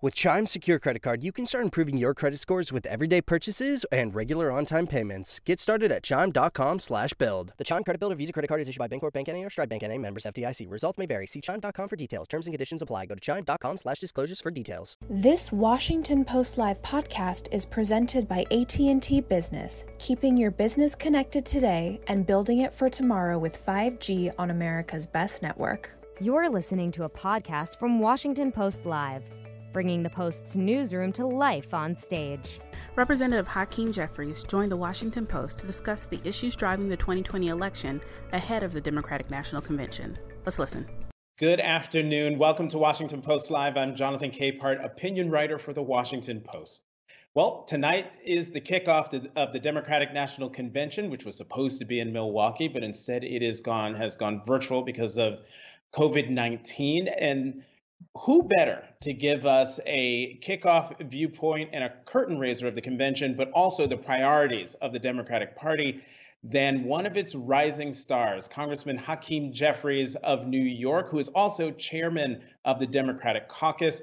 With 0.00 0.14
Chime 0.14 0.46
Secure 0.46 0.78
Credit 0.78 1.02
Card, 1.02 1.24
you 1.24 1.32
can 1.32 1.44
start 1.44 1.64
improving 1.64 1.96
your 1.96 2.14
credit 2.14 2.38
scores 2.38 2.72
with 2.72 2.86
everyday 2.86 3.20
purchases 3.20 3.84
and 3.90 4.14
regular 4.14 4.48
on-time 4.52 4.86
payments. 4.86 5.40
Get 5.40 5.58
started 5.58 5.90
at 5.90 6.04
chime.com 6.04 6.78
slash 6.78 7.12
build. 7.14 7.52
The 7.56 7.64
Chime 7.64 7.82
Credit 7.82 7.98
Builder 7.98 8.14
Visa 8.14 8.32
Credit 8.32 8.46
Card 8.46 8.60
is 8.60 8.68
issued 8.68 8.78
by 8.78 8.86
Bancorp 8.86 9.12
Bank 9.12 9.28
N.A. 9.28 9.42
or 9.42 9.50
Stride 9.50 9.68
Bank 9.68 9.82
N.A. 9.82 9.98
members 9.98 10.22
FDIC. 10.22 10.70
Results 10.70 10.98
may 10.98 11.06
vary. 11.06 11.26
See 11.26 11.40
chime.com 11.40 11.88
for 11.88 11.96
details. 11.96 12.28
Terms 12.28 12.46
and 12.46 12.52
conditions 12.52 12.80
apply. 12.80 13.06
Go 13.06 13.16
to 13.16 13.20
chime.com 13.20 13.76
slash 13.76 13.98
disclosures 13.98 14.40
for 14.40 14.52
details. 14.52 14.96
This 15.10 15.50
Washington 15.50 16.24
Post 16.24 16.58
Live 16.58 16.80
podcast 16.80 17.48
is 17.50 17.66
presented 17.66 18.28
by 18.28 18.46
AT&T 18.52 19.22
Business, 19.22 19.84
keeping 19.98 20.36
your 20.36 20.52
business 20.52 20.94
connected 20.94 21.44
today 21.44 21.98
and 22.06 22.24
building 22.24 22.60
it 22.60 22.72
for 22.72 22.88
tomorrow 22.88 23.36
with 23.36 23.66
5G 23.66 24.32
on 24.38 24.52
America's 24.52 25.06
best 25.06 25.42
network. 25.42 25.98
You're 26.20 26.50
listening 26.50 26.90
to 26.92 27.04
a 27.04 27.08
podcast 27.08 27.78
from 27.78 28.00
Washington 28.00 28.50
Post 28.50 28.84
Live, 28.84 29.22
bringing 29.72 30.02
the 30.02 30.10
Post's 30.10 30.56
newsroom 30.56 31.12
to 31.12 31.26
life 31.26 31.74
on 31.74 31.94
stage. 31.94 32.60
Representative 32.96 33.46
Hakeem 33.46 33.92
Jeffries 33.92 34.44
joined 34.44 34.72
the 34.72 34.76
Washington 34.76 35.26
Post 35.26 35.58
to 35.58 35.66
discuss 35.66 36.06
the 36.06 36.20
issues 36.24 36.56
driving 36.56 36.88
the 36.88 36.96
2020 36.96 37.48
election 37.48 38.00
ahead 38.32 38.62
of 38.62 38.72
the 38.72 38.80
Democratic 38.80 39.30
National 39.30 39.62
Convention. 39.62 40.18
Let's 40.44 40.58
listen. 40.58 40.86
Good 41.38 41.60
afternoon. 41.60 42.38
Welcome 42.38 42.68
to 42.68 42.78
Washington 42.78 43.22
Post 43.22 43.50
Live. 43.50 43.76
I'm 43.76 43.94
Jonathan 43.94 44.30
Capehart, 44.30 44.84
opinion 44.84 45.30
writer 45.30 45.58
for 45.58 45.72
the 45.72 45.82
Washington 45.82 46.40
Post. 46.40 46.82
Well, 47.34 47.62
tonight 47.68 48.10
is 48.24 48.50
the 48.50 48.60
kickoff 48.60 49.10
to, 49.10 49.30
of 49.36 49.52
the 49.52 49.60
Democratic 49.60 50.12
National 50.12 50.50
Convention, 50.50 51.10
which 51.10 51.24
was 51.24 51.36
supposed 51.36 51.78
to 51.78 51.84
be 51.84 52.00
in 52.00 52.12
Milwaukee, 52.12 52.66
but 52.66 52.82
instead 52.82 53.22
it 53.22 53.42
is 53.44 53.60
gone 53.60 53.94
has 53.94 54.16
gone 54.16 54.42
virtual 54.44 54.82
because 54.82 55.18
of 55.18 55.40
COVID 55.92 56.30
19. 56.30 57.06
And 57.06 57.62
who 58.16 58.42
better 58.48 58.84
to 59.00 59.12
give 59.12 59.46
us 59.46 59.80
a 59.86 60.38
kickoff 60.38 61.08
viewpoint 61.08 61.70
and 61.72 61.84
a 61.84 61.92
curtain 62.04 62.38
raiser 62.38 62.66
of 62.66 62.74
the 62.74 62.80
convention, 62.80 63.34
but 63.36 63.50
also 63.52 63.86
the 63.86 63.96
priorities 63.96 64.74
of 64.74 64.92
the 64.92 64.98
Democratic 64.98 65.56
Party 65.56 66.02
than 66.42 66.84
one 66.84 67.06
of 67.06 67.16
its 67.16 67.34
rising 67.34 67.92
stars, 67.92 68.48
Congressman 68.48 68.98
Hakeem 68.98 69.52
Jeffries 69.52 70.14
of 70.14 70.46
New 70.46 70.62
York, 70.62 71.10
who 71.10 71.18
is 71.18 71.28
also 71.28 71.70
chairman 71.70 72.42
of 72.64 72.78
the 72.78 72.86
Democratic 72.86 73.48
Caucus. 73.48 74.02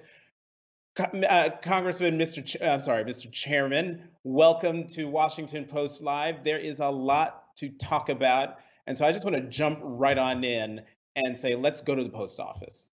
Uh, 0.97 1.49
Congressman, 1.61 2.17
Mr. 2.17 2.45
Ch- 2.45 2.61
I'm 2.61 2.81
sorry, 2.81 3.03
Mr. 3.03 3.31
Chairman, 3.31 4.09
welcome 4.23 4.87
to 4.87 5.05
Washington 5.05 5.65
Post 5.65 6.01
Live. 6.01 6.43
There 6.43 6.57
is 6.57 6.79
a 6.79 6.89
lot 6.89 7.55
to 7.57 7.69
talk 7.69 8.09
about, 8.09 8.57
and 8.87 8.97
so 8.97 9.05
I 9.05 9.11
just 9.11 9.25
want 9.25 9.35
to 9.35 9.43
jump 9.43 9.79
right 9.81 10.17
on 10.17 10.43
in 10.43 10.81
and 11.15 11.37
say, 11.37 11.55
let's 11.55 11.81
go 11.81 11.95
to 11.95 12.03
the 12.03 12.09
post 12.09 12.39
office. 12.39 12.89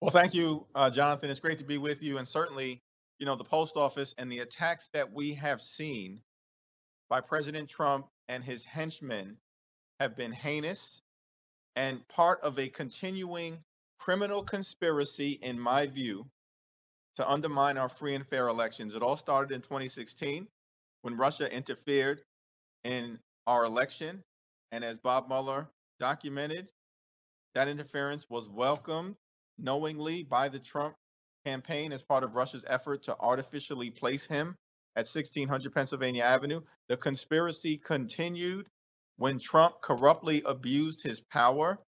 Well, 0.00 0.10
thank 0.10 0.34
you, 0.34 0.66
uh, 0.74 0.90
Jonathan. 0.90 1.30
It's 1.30 1.40
great 1.40 1.58
to 1.58 1.64
be 1.64 1.78
with 1.78 2.02
you. 2.02 2.18
And 2.18 2.28
certainly, 2.28 2.82
you 3.18 3.24
know, 3.24 3.34
the 3.34 3.44
post 3.44 3.76
office 3.76 4.14
and 4.18 4.30
the 4.30 4.40
attacks 4.40 4.90
that 4.92 5.10
we 5.10 5.32
have 5.34 5.62
seen 5.62 6.20
by 7.08 7.22
President 7.22 7.70
Trump 7.70 8.06
and 8.28 8.44
his 8.44 8.62
henchmen 8.62 9.38
have 9.98 10.14
been 10.14 10.32
heinous 10.32 11.00
and 11.76 12.06
part 12.08 12.40
of 12.42 12.58
a 12.58 12.68
continuing 12.68 13.58
criminal 13.98 14.42
conspiracy, 14.42 15.38
in 15.42 15.58
my 15.58 15.86
view, 15.86 16.26
to 17.16 17.26
undermine 17.26 17.78
our 17.78 17.88
free 17.88 18.14
and 18.14 18.26
fair 18.26 18.48
elections. 18.48 18.94
It 18.94 19.02
all 19.02 19.16
started 19.16 19.54
in 19.54 19.62
2016 19.62 20.46
when 21.00 21.16
Russia 21.16 21.50
interfered 21.50 22.20
in 22.84 23.18
our 23.46 23.64
election. 23.64 24.22
And 24.72 24.84
as 24.84 24.98
Bob 24.98 25.28
Mueller 25.28 25.68
documented, 25.98 26.68
that 27.54 27.68
interference 27.68 28.28
was 28.28 28.46
welcomed 28.48 29.16
knowingly 29.58 30.22
by 30.22 30.48
the 30.48 30.58
Trump 30.58 30.94
campaign 31.44 31.92
as 31.92 32.02
part 32.02 32.24
of 32.24 32.34
Russia's 32.34 32.64
effort 32.68 33.04
to 33.04 33.16
artificially 33.20 33.90
place 33.90 34.24
him 34.24 34.56
at 34.96 35.06
1600 35.06 35.72
Pennsylvania 35.72 36.24
Avenue. 36.24 36.60
The 36.88 36.96
conspiracy 36.96 37.78
continued 37.78 38.66
when 39.16 39.38
Trump 39.38 39.80
corruptly 39.80 40.42
abused 40.44 41.02
his 41.02 41.20
power 41.20 41.78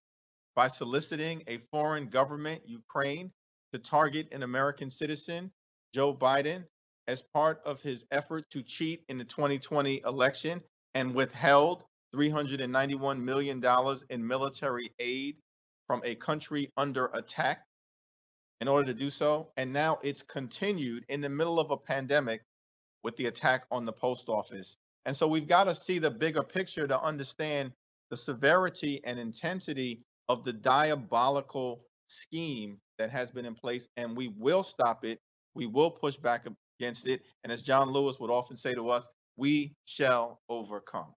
by 0.55 0.67
soliciting 0.67 1.43
a 1.47 1.59
foreign 1.71 2.09
government, 2.09 2.61
Ukraine, 2.65 3.31
to 3.73 3.79
target 3.79 4.27
an 4.31 4.43
American 4.43 4.89
citizen, 4.89 5.51
Joe 5.93 6.13
Biden, 6.13 6.63
as 7.07 7.23
part 7.33 7.61
of 7.65 7.81
his 7.81 8.05
effort 8.11 8.45
to 8.51 8.61
cheat 8.63 9.03
in 9.09 9.17
the 9.17 9.23
2020 9.23 10.01
election 10.05 10.61
and 10.95 11.13
withheld 11.13 11.83
$391 12.15 13.19
million 13.21 13.63
in 14.09 14.27
military 14.27 14.91
aid 14.99 15.37
from 15.89 16.01
a 16.05 16.13
country 16.13 16.71
under 16.77 17.07
attack 17.15 17.65
in 18.61 18.67
order 18.67 18.85
to 18.85 18.93
do 18.93 19.09
so. 19.09 19.49
And 19.57 19.73
now 19.73 19.97
it's 20.03 20.21
continued 20.21 21.03
in 21.09 21.19
the 21.19 21.29
middle 21.29 21.59
of 21.59 21.71
a 21.71 21.77
pandemic 21.77 22.41
with 23.03 23.17
the 23.17 23.25
attack 23.25 23.63
on 23.71 23.85
the 23.85 23.91
post 23.91 24.29
office. 24.29 24.77
And 25.07 25.17
so 25.17 25.27
we've 25.27 25.47
got 25.47 25.63
to 25.63 25.73
see 25.73 25.97
the 25.97 26.11
bigger 26.11 26.43
picture 26.43 26.85
to 26.85 27.01
understand 27.01 27.71
the 28.11 28.17
severity 28.17 29.01
and 29.03 29.17
intensity 29.17 30.03
of 30.27 30.43
the 30.43 30.53
diabolical 30.53 31.81
scheme 32.05 32.77
that 32.99 33.09
has 33.09 33.31
been 33.31 33.45
in 33.45 33.55
place. 33.55 33.87
And 33.97 34.15
we 34.15 34.27
will 34.37 34.61
stop 34.61 35.03
it. 35.03 35.19
We 35.55 35.65
will 35.65 35.89
push 35.89 36.17
back 36.17 36.45
against 36.79 37.07
it. 37.07 37.23
And 37.43 37.51
as 37.51 37.63
John 37.63 37.89
Lewis 37.89 38.19
would 38.19 38.29
often 38.29 38.57
say 38.57 38.75
to 38.75 38.89
us, 38.89 39.07
we 39.37 39.73
shall 39.85 40.39
overcome. 40.49 41.15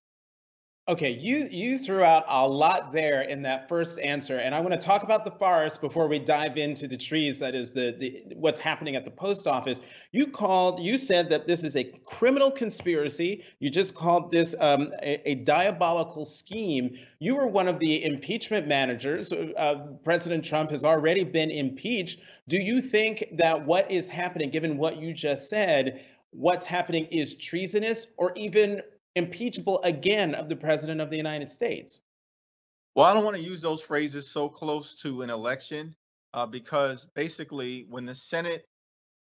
Okay, 0.88 1.10
you 1.10 1.47
you 1.48 1.78
threw 1.78 2.03
out 2.03 2.25
a 2.26 2.48
lot 2.48 2.93
there 2.93 3.22
in 3.22 3.43
that 3.43 3.69
first 3.69 4.00
answer, 4.00 4.38
and 4.38 4.53
I 4.53 4.59
want 4.59 4.72
to 4.72 4.78
talk 4.84 5.04
about 5.04 5.25
the 5.25 5.31
forest 5.31 5.81
before 5.81 6.09
we 6.09 6.19
dive 6.19 6.56
into 6.56 6.88
the 6.88 6.97
trees. 6.97 7.38
That 7.38 7.54
is 7.54 7.70
the, 7.70 7.94
the 7.97 8.34
what's 8.34 8.59
happening 8.59 8.97
at 8.97 9.04
the 9.04 9.10
post 9.12 9.47
office. 9.47 9.81
You 10.10 10.26
called, 10.26 10.81
you 10.81 10.98
said 10.98 11.31
that 11.31 11.47
this 11.47 11.62
is 11.62 11.76
a 11.76 11.84
criminal 11.84 12.50
conspiracy. 12.50 13.44
You 13.60 13.70
just 13.70 13.94
called 13.94 14.32
this 14.32 14.56
um, 14.59 14.93
a, 15.00 15.31
a, 15.31 15.34
diabolical 15.37 16.25
scheme. 16.25 16.99
You 17.20 17.37
were 17.37 17.47
one 17.47 17.69
of 17.69 17.78
the 17.78 18.04
impeachment 18.04 18.66
managers. 18.66 19.32
Uh, 19.32 19.87
President 20.03 20.44
Trump 20.44 20.72
has 20.72 20.82
already 20.82 21.22
been 21.22 21.53
impeached. 21.53 22.19
Do 22.49 22.56
you 22.56 22.81
think 22.81 23.22
that 23.34 23.64
what 23.64 23.88
is 23.88 24.10
happening, 24.10 24.50
given 24.50 24.78
what 24.78 25.00
you 25.00 25.14
just 25.14 25.49
said? 25.49 26.04
What's 26.32 26.66
happening 26.66 27.04
is 27.12 27.34
treasonous 27.34 28.09
or 28.16 28.32
even 28.34 28.82
impeachable 29.14 29.80
again 29.82 30.34
of 30.34 30.48
the 30.48 30.56
president 30.56 31.00
of 31.00 31.10
the 31.10 31.16
United 31.16 31.50
States? 31.50 32.00
Well, 32.94 33.06
I 33.06 33.14
don't 33.14 33.24
want 33.24 33.36
to 33.36 33.42
use 33.42 33.60
those 33.60 33.80
phrases 33.80 34.28
so 34.28 34.48
close 34.48 34.96
to 35.02 35.22
an 35.22 35.30
election 35.30 35.94
uh, 36.34 36.46
because 36.46 37.06
basically, 37.14 37.86
when 37.88 38.06
the 38.06 38.14
Senate 38.14 38.64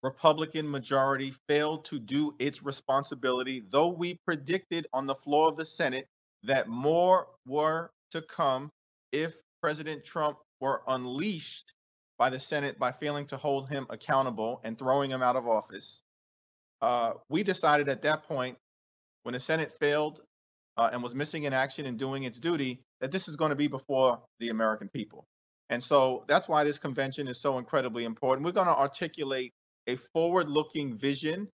Republican 0.04 0.70
majority 0.70 1.34
failed 1.48 1.86
to 1.86 1.98
do 1.98 2.36
its 2.40 2.62
responsibility, 2.64 3.64
though 3.72 3.88
we 3.88 4.20
predicted 4.26 4.86
on 4.94 5.06
the 5.06 5.16
floor 5.16 5.48
of 5.48 5.56
the 5.56 5.66
Senate 5.66 6.08
that 6.44 6.68
more 6.68 7.28
were 7.48 7.92
to 8.12 8.22
come 8.24 8.70
if 9.14 9.34
President 9.62 10.04
Trump 10.04 10.38
were 10.60 10.82
unleashed 10.90 11.74
by 12.18 12.30
the 12.30 12.40
Senate 12.40 12.78
by 12.78 12.92
failing 12.92 13.26
to 13.28 13.38
hold 13.38 13.70
him 13.70 13.88
accountable 13.90 14.60
and 14.64 14.78
throwing 14.78 15.10
him 15.10 15.22
out 15.22 15.38
of 15.38 15.48
office. 15.48 16.02
Uh, 16.82 17.14
we 17.30 17.44
decided 17.44 17.88
at 17.88 18.02
that 18.02 18.24
point 18.24 18.58
when 19.24 19.34
the 19.34 19.40
Senate 19.40 19.74
failed 19.80 20.22
uh, 20.78 20.90
and 20.92 21.02
was 21.02 21.16
missing 21.16 21.44
in 21.44 21.54
action 21.54 21.86
and 21.86 21.98
doing 21.98 22.24
its 22.24 22.40
duty, 22.40 22.80
that 23.02 23.12
this 23.12 23.28
is 23.28 23.36
going 23.36 23.50
to 23.50 23.56
be 23.56 23.68
before 23.68 24.22
the 24.40 24.50
American 24.50 24.90
people. 24.90 25.26
And 25.70 25.84
so 25.84 26.26
that's 26.28 26.48
why 26.48 26.64
this 26.64 26.78
convention 26.78 27.28
is 27.28 27.42
so 27.42 27.58
incredibly 27.58 28.06
important. 28.06 28.46
We're 28.46 28.52
going 28.52 28.68
to 28.68 28.78
articulate 28.78 29.54
a 29.88 29.96
forward 30.14 30.50
looking 30.50 30.98
vision 30.98 31.48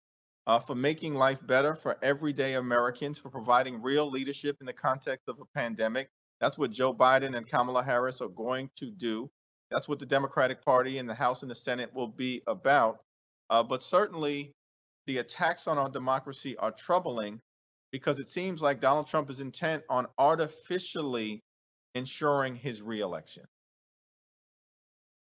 uh, 0.47 0.59
for 0.59 0.75
making 0.75 1.15
life 1.15 1.39
better 1.45 1.75
for 1.75 1.97
everyday 2.01 2.55
Americans, 2.55 3.17
for 3.17 3.29
providing 3.29 3.81
real 3.81 4.09
leadership 4.09 4.57
in 4.61 4.65
the 4.65 4.73
context 4.73 5.27
of 5.27 5.37
a 5.39 5.57
pandemic. 5.57 6.09
That's 6.41 6.57
what 6.57 6.71
Joe 6.71 6.93
Biden 6.93 7.37
and 7.37 7.47
Kamala 7.47 7.83
Harris 7.83 8.21
are 8.21 8.29
going 8.29 8.69
to 8.77 8.89
do. 8.91 9.29
That's 9.69 9.87
what 9.87 9.99
the 9.99 10.05
Democratic 10.05 10.63
Party 10.65 10.97
in 10.97 11.05
the 11.05 11.13
House 11.13 11.43
and 11.43 11.51
the 11.51 11.55
Senate 11.55 11.93
will 11.93 12.07
be 12.07 12.41
about. 12.47 12.99
Uh, 13.49 13.61
but 13.61 13.83
certainly, 13.83 14.51
the 15.05 15.17
attacks 15.17 15.67
on 15.67 15.77
our 15.77 15.89
democracy 15.89 16.55
are 16.57 16.71
troubling 16.71 17.39
because 17.91 18.19
it 18.19 18.29
seems 18.29 18.61
like 18.61 18.81
Donald 18.81 19.07
Trump 19.07 19.29
is 19.29 19.39
intent 19.39 19.83
on 19.89 20.07
artificially 20.17 21.43
ensuring 21.95 22.55
his 22.55 22.81
reelection. 22.81 23.43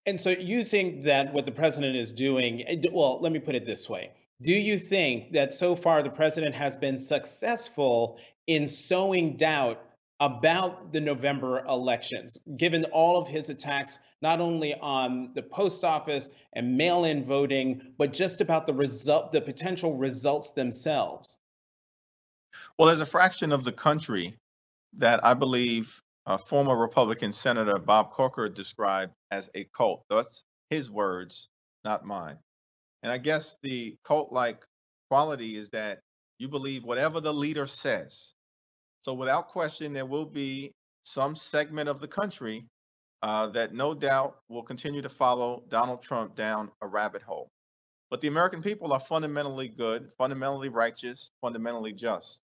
And 0.06 0.20
so 0.20 0.30
you 0.30 0.64
think 0.64 1.04
that 1.04 1.34
what 1.34 1.46
the 1.46 1.52
president 1.52 1.96
is 1.96 2.12
doing, 2.12 2.62
eh, 2.68 2.78
well, 2.92 3.20
let 3.22 3.32
me 3.32 3.40
put 3.40 3.56
it 3.56 3.66
this 3.66 3.90
way. 3.90 4.12
Do 4.42 4.54
you 4.54 4.78
think 4.78 5.32
that 5.32 5.54
so 5.54 5.76
far 5.76 6.04
the 6.04 6.10
president 6.10 6.56
has 6.56 6.76
been 6.76 6.98
successful 6.98 8.20
in 8.46 8.68
sowing 8.68 9.38
doubt 9.38 9.82
about 10.20 10.94
the 10.94 11.02
November 11.02 11.66
elections, 11.66 12.38
given 12.56 12.86
all 12.86 13.18
of 13.18 13.28
his 13.28 13.50
attacks, 13.50 14.00
not 14.22 14.40
only 14.42 14.76
on 14.76 15.32
the 15.34 15.42
post 15.44 15.84
office 15.84 16.30
and 16.54 16.78
mail 16.78 17.06
in 17.06 17.24
voting, 17.24 17.94
but 17.98 18.14
just 18.14 18.42
about 18.42 18.68
the 18.68 18.74
result, 18.74 19.32
the 19.32 19.42
potential 19.42 19.96
results 19.96 20.52
themselves? 20.52 21.38
Well, 22.78 22.88
there's 22.88 23.02
a 23.02 23.06
fraction 23.06 23.54
of 23.54 23.64
the 23.64 23.72
country 23.72 24.36
that 24.98 25.24
I 25.26 25.34
believe 25.34 25.94
uh, 26.26 26.38
former 26.38 26.76
Republican 26.76 27.32
Senator 27.32 27.80
Bob 27.80 28.12
Corker 28.12 28.50
described 28.50 29.14
as 29.32 29.50
a 29.56 29.66
cult. 29.78 30.04
That's 30.10 30.44
his 30.70 30.92
words, 30.92 31.48
not 31.86 32.06
mine. 32.06 32.38
And 33.04 33.14
I 33.14 33.18
guess 33.18 33.56
the 33.64 33.96
cult 34.04 34.34
like 34.34 34.66
quality 35.10 35.58
is 35.58 35.70
that 35.70 36.00
you 36.40 36.50
believe 36.50 36.84
whatever 36.84 37.22
the 37.22 37.34
leader 37.34 37.66
says. 37.68 38.34
So, 39.04 39.14
without 39.14 39.50
question, 39.50 39.94
there 39.94 40.06
will 40.06 40.26
be 40.26 40.74
some 41.04 41.36
segment 41.36 41.88
of 41.88 42.02
the 42.02 42.08
country 42.10 42.66
uh, 43.24 43.48
that 43.48 43.74
no 43.74 43.94
doubt 43.94 44.38
will 44.50 44.64
continue 44.64 45.02
to 45.02 45.10
follow 45.10 45.64
Donald 45.70 46.04
Trump 46.04 46.36
down 46.36 46.72
a 46.82 46.88
rabbit 46.88 47.22
hole. 47.22 47.48
But 48.10 48.22
the 48.22 48.28
American 48.28 48.62
people 48.62 48.92
are 48.94 49.00
fundamentally 49.00 49.70
good, 49.70 50.10
fundamentally 50.18 50.70
righteous, 50.70 51.30
fundamentally 51.42 51.94
just. 51.94 52.40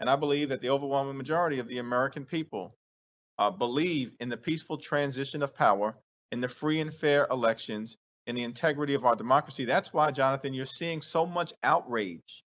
And 0.00 0.08
I 0.08 0.16
believe 0.16 0.48
that 0.48 0.62
the 0.62 0.70
overwhelming 0.70 1.16
majority 1.16 1.58
of 1.58 1.68
the 1.68 1.78
American 1.78 2.24
people 2.24 2.74
uh, 3.38 3.50
believe 3.50 4.16
in 4.20 4.28
the 4.28 4.36
peaceful 4.36 4.78
transition 4.78 5.42
of 5.42 5.54
power, 5.54 5.96
in 6.32 6.40
the 6.40 6.48
free 6.48 6.80
and 6.80 6.92
fair 6.92 7.26
elections, 7.30 7.96
in 8.26 8.34
the 8.34 8.42
integrity 8.42 8.94
of 8.94 9.04
our 9.04 9.16
democracy. 9.16 9.64
That's 9.64 9.92
why, 9.92 10.10
Jonathan, 10.10 10.54
you're 10.54 10.66
seeing 10.66 11.02
so 11.02 11.26
much 11.26 11.52
outrage 11.62 12.44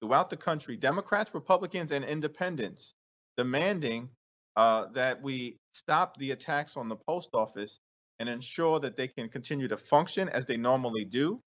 throughout 0.00 0.30
the 0.30 0.36
country, 0.36 0.76
Democrats, 0.76 1.34
Republicans, 1.34 1.92
and 1.92 2.04
independents 2.04 2.94
demanding 3.36 4.08
uh, 4.56 4.86
that 4.92 5.22
we 5.22 5.56
stop 5.72 6.16
the 6.18 6.32
attacks 6.32 6.76
on 6.76 6.88
the 6.88 6.96
post 6.96 7.30
office 7.32 7.80
and 8.18 8.28
ensure 8.28 8.80
that 8.80 8.96
they 8.96 9.08
can 9.08 9.28
continue 9.28 9.68
to 9.68 9.76
function 9.76 10.28
as 10.28 10.44
they 10.44 10.56
normally 10.56 11.04
do, 11.04 11.40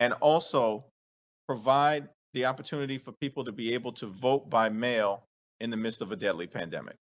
and 0.00 0.12
also 0.14 0.84
provide 1.46 2.08
the 2.36 2.44
opportunity 2.44 2.98
for 2.98 3.12
people 3.12 3.46
to 3.46 3.50
be 3.50 3.72
able 3.72 3.92
to 3.92 4.06
vote 4.08 4.50
by 4.50 4.68
mail 4.68 5.24
in 5.58 5.70
the 5.70 5.76
midst 5.76 6.02
of 6.02 6.12
a 6.12 6.16
deadly 6.16 6.46
pandemic. 6.46 6.96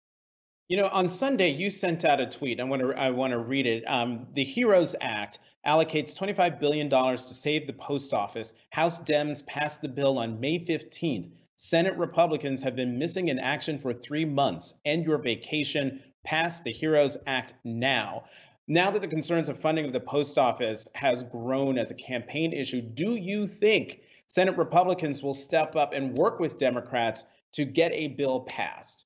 You 0.69 0.77
know, 0.77 0.89
on 0.93 1.09
Sunday, 1.09 1.49
you 1.49 1.71
sent 1.71 2.05
out 2.05 2.21
a 2.21 2.27
tweet. 2.27 2.61
I 2.61 2.65
want 2.65 2.83
to 2.83 2.93
I 2.93 3.11
want 3.11 3.33
to 3.33 3.39
read 3.39 3.67
it. 3.67 3.83
Um, 3.87 4.27
the 4.35 4.45
HEROES 4.45 4.95
Act 5.01 5.39
allocates 5.67 6.15
$25 6.15 6.61
billion 6.61 6.91
to 6.91 7.17
save 7.19 7.67
the 7.67 7.73
post 7.73 8.13
office. 8.13 8.53
House 8.69 9.03
Dems 9.03 9.45
passed 9.47 9.81
the 9.81 9.89
bill 9.89 10.19
on 10.19 10.39
May 10.39 10.59
15th. 10.59 11.31
Senate 11.57 11.97
Republicans 11.97 12.63
have 12.63 12.77
been 12.77 12.99
missing 12.99 13.29
in 13.29 13.39
action 13.39 13.79
for 13.79 13.95
three 13.95 14.27
months. 14.27 14.75
End 14.85 15.07
your 15.07 15.17
vacation. 15.17 16.03
Pass 16.25 16.61
the 16.61 16.73
HEROES 16.73 17.17
Act 17.27 17.55
now. 17.65 18.25
Now 18.69 18.91
that 18.91 19.01
the 19.01 19.09
concerns 19.09 19.49
of 19.49 19.59
funding 19.59 19.87
of 19.87 19.95
the 19.95 20.01
post 20.01 20.37
office 20.37 20.89
has 20.95 21.23
grown 21.23 21.79
as 21.79 21.91
a 21.91 21.95
campaign 21.95 22.53
issue, 22.53 22.83
do 22.83 23.17
you 23.17 23.47
think 23.47 24.03
Senate 24.33 24.57
Republicans 24.57 25.23
will 25.23 25.35
step 25.35 25.77
up 25.77 25.93
and 25.93 26.17
work 26.17 26.41
with 26.41 26.57
Democrats 26.57 27.27
to 27.53 27.67
get 27.67 27.93
a 27.93 28.09
bill 28.09 28.41
passed? 28.41 29.05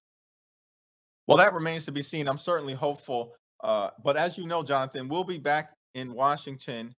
Well, 1.27 1.37
that 1.39 1.53
remains 1.53 1.85
to 1.87 1.93
be 1.93 2.03
seen. 2.03 2.29
I'm 2.29 2.39
certainly 2.39 2.75
hopeful. 2.75 3.35
Uh, 3.65 3.91
but 4.05 4.17
as 4.17 4.39
you 4.39 4.47
know, 4.47 4.63
Jonathan, 4.63 5.09
we'll 5.09 5.25
be 5.25 5.39
back 5.39 5.73
in 5.97 6.15
Washington 6.15 6.95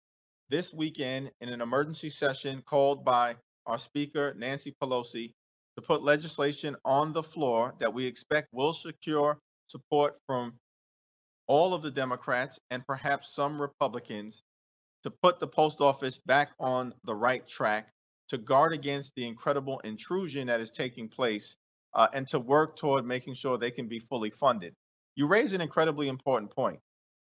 this 0.50 0.74
weekend 0.74 1.32
in 1.40 1.48
an 1.48 1.62
emergency 1.62 2.10
session 2.10 2.62
called 2.66 3.06
by 3.06 3.38
our 3.66 3.80
Speaker, 3.80 4.34
Nancy 4.38 4.76
Pelosi, 4.84 5.32
to 5.78 5.82
put 5.82 6.04
legislation 6.04 6.76
on 6.84 7.14
the 7.14 7.24
floor 7.24 7.76
that 7.80 7.94
we 7.94 8.06
expect 8.06 8.50
will 8.52 8.74
secure 8.74 9.40
support 9.68 10.18
from 10.26 10.52
all 11.48 11.74
of 11.74 11.82
the 11.82 11.92
Democrats 11.92 12.60
and 12.72 12.86
perhaps 12.86 13.34
some 13.34 13.62
Republicans 13.62 14.44
to 15.04 15.12
put 15.12 15.40
the 15.40 15.48
post 15.48 15.80
office 15.80 16.20
back 16.26 16.50
on 16.60 16.94
the 17.06 17.16
right 17.16 17.48
track 17.48 17.88
to 18.30 18.38
guard 18.38 18.74
against 18.74 19.14
the 19.16 19.26
incredible 19.26 19.80
intrusion 19.80 20.48
that 20.48 20.60
is 20.60 20.72
taking 20.72 21.08
place 21.08 21.56
uh, 21.94 22.08
and 22.14 22.28
to 22.30 22.40
work 22.40 22.78
toward 22.78 23.06
making 23.06 23.34
sure 23.34 23.58
they 23.58 23.72
can 23.72 23.88
be 23.88 24.00
fully 24.00 24.30
funded. 24.30 24.74
You 25.16 25.28
raise 25.28 25.54
an 25.54 25.62
incredibly 25.62 26.10
important 26.10 26.54
point. 26.54 26.80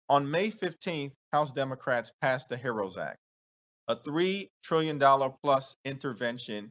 On 0.09 0.29
May 0.29 0.51
15th, 0.51 1.11
House 1.33 1.51
Democrats 1.51 2.11
passed 2.21 2.49
the 2.49 2.57
HEROES 2.57 2.97
Act, 2.97 3.17
a 3.88 3.95
$3 3.95 4.49
trillion 4.63 4.99
plus 5.44 5.75
intervention 5.85 6.69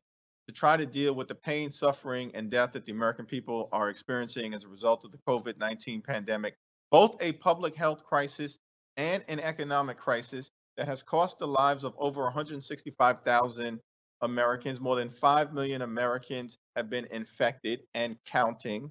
to 0.49 0.55
try 0.55 0.77
to 0.77 0.87
deal 0.87 1.15
with 1.15 1.29
the 1.29 1.35
pain, 1.35 1.71
suffering, 1.71 2.31
and 2.35 2.51
death 2.51 2.73
that 2.73 2.85
the 2.85 2.93
American 2.93 3.27
people 3.27 3.69
are 3.73 3.91
experiencing 3.91 4.55
as 4.55 4.65
a 4.65 4.69
result 4.69 5.05
of 5.05 5.13
the 5.13 5.19
COVID 5.29 5.59
19 5.59 6.03
pandemic, 6.03 6.55
both 6.91 7.17
a 7.21 7.33
public 7.33 7.75
health 7.75 8.05
crisis 8.05 8.59
and 8.97 9.25
an 9.29 9.41
economic 9.41 9.99
crisis 9.99 10.51
that 10.77 10.89
has 10.89 11.03
cost 11.03 11.39
the 11.39 11.49
lives 11.49 11.85
of 11.85 11.95
over 11.99 12.23
165,000 12.25 13.81
Americans. 14.23 14.81
More 14.81 14.97
than 14.97 15.11
5 15.11 15.53
million 15.53 15.83
Americans 15.83 16.59
have 16.75 16.91
been 16.91 17.07
infected 17.11 17.81
and 17.95 18.17
counting. 18.27 18.91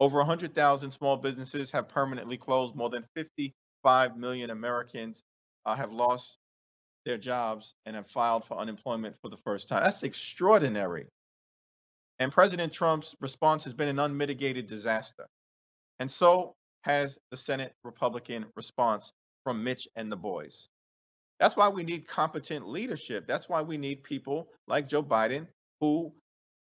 Over 0.00 0.18
100,000 0.18 0.90
small 0.90 1.16
businesses 1.16 1.70
have 1.70 1.88
permanently 1.88 2.36
closed. 2.36 2.74
More 2.74 2.90
than 2.90 3.04
55 3.14 4.16
million 4.16 4.50
Americans 4.50 5.22
uh, 5.64 5.74
have 5.74 5.92
lost 5.92 6.38
their 7.04 7.16
jobs 7.16 7.74
and 7.86 7.96
have 7.96 8.08
filed 8.08 8.44
for 8.44 8.58
unemployment 8.58 9.16
for 9.20 9.30
the 9.30 9.36
first 9.38 9.68
time. 9.68 9.82
That's 9.82 10.02
extraordinary. 10.02 11.06
And 12.18 12.32
President 12.32 12.72
Trump's 12.72 13.14
response 13.20 13.64
has 13.64 13.74
been 13.74 13.88
an 13.88 13.98
unmitigated 13.98 14.66
disaster. 14.66 15.26
And 15.98 16.10
so 16.10 16.54
has 16.82 17.18
the 17.30 17.36
Senate 17.36 17.74
Republican 17.84 18.46
response 18.54 19.12
from 19.44 19.62
Mitch 19.62 19.86
and 19.96 20.10
the 20.10 20.16
boys. 20.16 20.68
That's 21.38 21.56
why 21.56 21.68
we 21.68 21.84
need 21.84 22.08
competent 22.08 22.66
leadership. 22.68 23.26
That's 23.26 23.48
why 23.48 23.62
we 23.62 23.76
need 23.76 24.02
people 24.02 24.48
like 24.66 24.88
Joe 24.88 25.02
Biden 25.02 25.46
who 25.80 26.12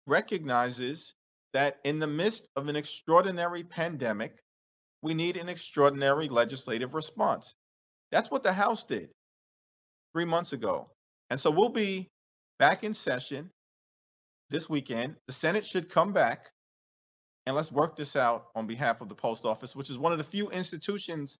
recognizes 0.06 1.12
that 1.52 1.78
in 1.84 1.98
the 1.98 2.06
midst 2.06 2.48
of 2.56 2.68
an 2.68 2.76
extraordinary 2.76 3.62
pandemic, 3.64 4.38
we 5.02 5.14
need 5.14 5.36
an 5.36 5.48
extraordinary 5.48 6.28
legislative 6.28 6.94
response. 6.94 7.54
That's 8.10 8.30
what 8.30 8.42
the 8.42 8.52
House 8.52 8.84
did 8.84 9.10
three 10.12 10.24
months 10.24 10.52
ago. 10.52 10.90
And 11.30 11.40
so 11.40 11.50
we'll 11.50 11.68
be 11.68 12.10
back 12.58 12.84
in 12.84 12.94
session 12.94 13.50
this 14.50 14.68
weekend. 14.68 15.16
The 15.26 15.32
Senate 15.32 15.66
should 15.66 15.90
come 15.90 16.12
back 16.12 16.50
and 17.46 17.56
let's 17.56 17.72
work 17.72 17.96
this 17.96 18.16
out 18.16 18.46
on 18.54 18.66
behalf 18.66 19.00
of 19.00 19.08
the 19.08 19.14
post 19.14 19.44
office, 19.44 19.74
which 19.74 19.90
is 19.90 19.98
one 19.98 20.12
of 20.12 20.18
the 20.18 20.24
few 20.24 20.50
institutions 20.50 21.38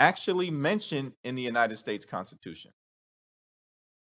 actually 0.00 0.50
mentioned 0.50 1.12
in 1.22 1.36
the 1.36 1.42
United 1.42 1.78
States 1.78 2.04
Constitution. 2.04 2.72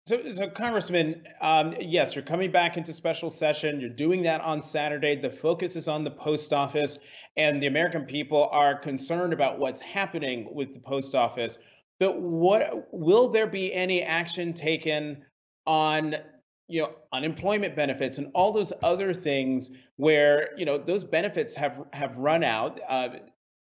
So, 0.06 0.30
so 0.30 0.50
Congressman, 0.50 1.26
um, 1.40 1.74
yes, 1.80 2.14
you're 2.14 2.26
coming 2.26 2.52
back 2.52 2.76
into 2.76 2.92
special 2.92 3.30
session. 3.30 3.80
You're 3.80 3.90
doing 3.90 4.24
that 4.24 4.42
on 4.42 4.62
Saturday. 4.62 5.16
The 5.16 5.30
focus 5.30 5.78
is 5.78 5.88
on 5.88 6.04
the 6.04 6.12
post 6.12 6.52
office, 6.52 7.00
and 7.38 7.64
the 7.64 7.68
American 7.68 8.04
people 8.04 8.50
are 8.52 8.78
concerned 8.78 9.32
about 9.32 9.60
what's 9.60 9.80
happening 9.80 10.54
with 10.54 10.74
the 10.74 10.82
post 10.82 11.16
office. 11.16 11.58
But 12.02 12.20
what 12.20 12.90
will 12.92 13.30
there 13.30 13.48
be 13.48 13.74
any 13.74 14.02
action 14.02 14.54
taken 14.54 15.24
on, 15.66 16.18
you 16.68 16.82
know, 16.82 16.96
unemployment 17.14 17.78
benefits 17.78 18.18
and 18.18 18.30
all 18.34 18.52
those 18.52 18.74
other 18.84 19.14
things 19.14 19.72
where 19.96 20.50
you 20.58 20.66
know 20.66 20.78
those 20.78 21.06
benefits 21.06 21.56
have 21.56 21.82
have 21.94 22.18
run 22.18 22.44
out? 22.44 22.82
Uh, 22.90 23.10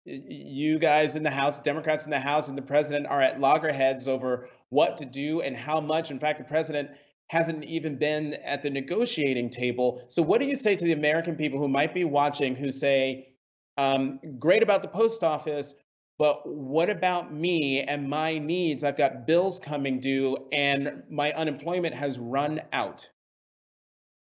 you 0.09 0.79
guys 0.79 1.17
in 1.17 1.23
the 1.23 1.31
House, 1.31 1.61
Democrats 1.61 2.05
in 2.05 2.11
the 2.11 2.19
House, 2.19 2.49
and 2.49 2.57
the 2.57 2.63
president 2.63 3.07
are 3.07 3.21
at 3.21 3.41
loggerheads 3.41 4.09
over 4.09 4.49
what 4.71 4.99
to 4.99 5.05
do 5.05 5.41
and 5.41 5.57
how 5.57 5.81
much. 5.81 6.11
In 6.11 6.19
fact, 6.19 6.39
the 6.39 6.45
president 6.45 6.91
hasn't 7.29 7.65
even 7.65 7.97
been 7.97 8.35
at 8.35 8.63
the 8.63 8.71
negotiating 8.71 9.51
table. 9.51 10.03
So, 10.09 10.23
what 10.23 10.41
do 10.41 10.47
you 10.47 10.57
say 10.57 10.77
to 10.77 10.85
the 10.85 10.93
American 10.93 11.37
people 11.37 11.59
who 11.59 11.69
might 11.69 11.95
be 11.95 12.05
watching 12.05 12.55
who 12.57 12.73
say, 12.73 13.29
um, 13.77 14.19
great 14.39 14.63
about 14.63 14.83
the 14.83 14.89
post 14.89 15.23
office, 15.23 15.75
but 16.19 16.49
what 16.49 16.91
about 16.91 17.33
me 17.33 17.83
and 17.83 18.09
my 18.09 18.39
needs? 18.39 18.83
I've 18.83 18.97
got 18.97 19.27
bills 19.27 19.61
coming 19.61 20.01
due 20.01 20.37
and 20.51 21.05
my 21.09 21.33
unemployment 21.33 21.95
has 21.95 22.19
run 22.19 22.61
out. 22.73 23.09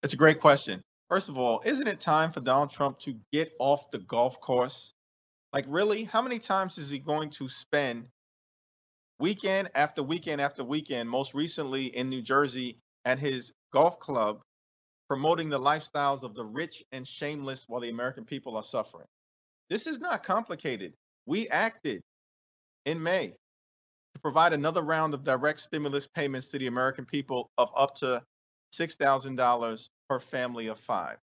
That's 0.01 0.13
a 0.13 0.17
great 0.17 0.41
question. 0.41 0.83
First 1.07 1.29
of 1.29 1.37
all, 1.37 1.61
isn't 1.63 1.87
it 1.87 2.01
time 2.01 2.33
for 2.33 2.41
Donald 2.41 2.71
Trump 2.71 2.99
to 2.99 3.15
get 3.31 3.53
off 3.59 3.91
the 3.91 3.99
golf 3.99 4.41
course? 4.41 4.93
Like, 5.53 5.65
really? 5.67 6.03
How 6.03 6.21
many 6.21 6.39
times 6.39 6.77
is 6.77 6.89
he 6.89 6.99
going 6.99 7.31
to 7.31 7.49
spend 7.49 8.05
weekend 9.19 9.69
after 9.75 10.03
weekend 10.03 10.41
after 10.41 10.63
weekend, 10.63 11.09
most 11.09 11.33
recently 11.33 11.95
in 11.95 12.09
New 12.09 12.21
Jersey 12.21 12.77
at 13.05 13.19
his 13.19 13.51
golf 13.73 13.99
club, 13.99 14.41
promoting 15.07 15.49
the 15.49 15.59
lifestyles 15.59 16.23
of 16.23 16.35
the 16.35 16.45
rich 16.45 16.83
and 16.91 17.07
shameless 17.07 17.65
while 17.67 17.81
the 17.81 17.89
American 17.89 18.25
people 18.25 18.57
are 18.57 18.63
suffering? 18.63 19.07
This 19.69 19.87
is 19.87 19.99
not 19.99 20.23
complicated. 20.23 20.93
We 21.25 21.47
acted 21.49 22.01
in 22.85 23.01
May 23.01 23.33
to 24.13 24.19
provide 24.21 24.53
another 24.53 24.81
round 24.83 25.13
of 25.13 25.23
direct 25.23 25.59
stimulus 25.59 26.07
payments 26.07 26.47
to 26.47 26.59
the 26.59 26.67
American 26.67 27.05
people 27.05 27.49
of 27.57 27.69
up 27.75 27.95
to 27.97 28.21
$6,000 28.73 29.89
per 30.07 30.19
family 30.19 30.67
of 30.67 30.79
five. 30.79 31.17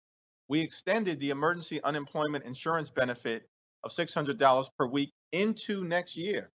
We 0.49 0.61
extended 0.61 1.19
the 1.19 1.31
emergency 1.31 1.83
unemployment 1.83 2.45
insurance 2.45 2.91
benefit 2.91 3.49
of 3.85 3.93
$600 3.93 4.69
per 4.79 4.87
week 4.87 5.13
into 5.33 5.85
next 5.85 6.17
year. 6.17 6.51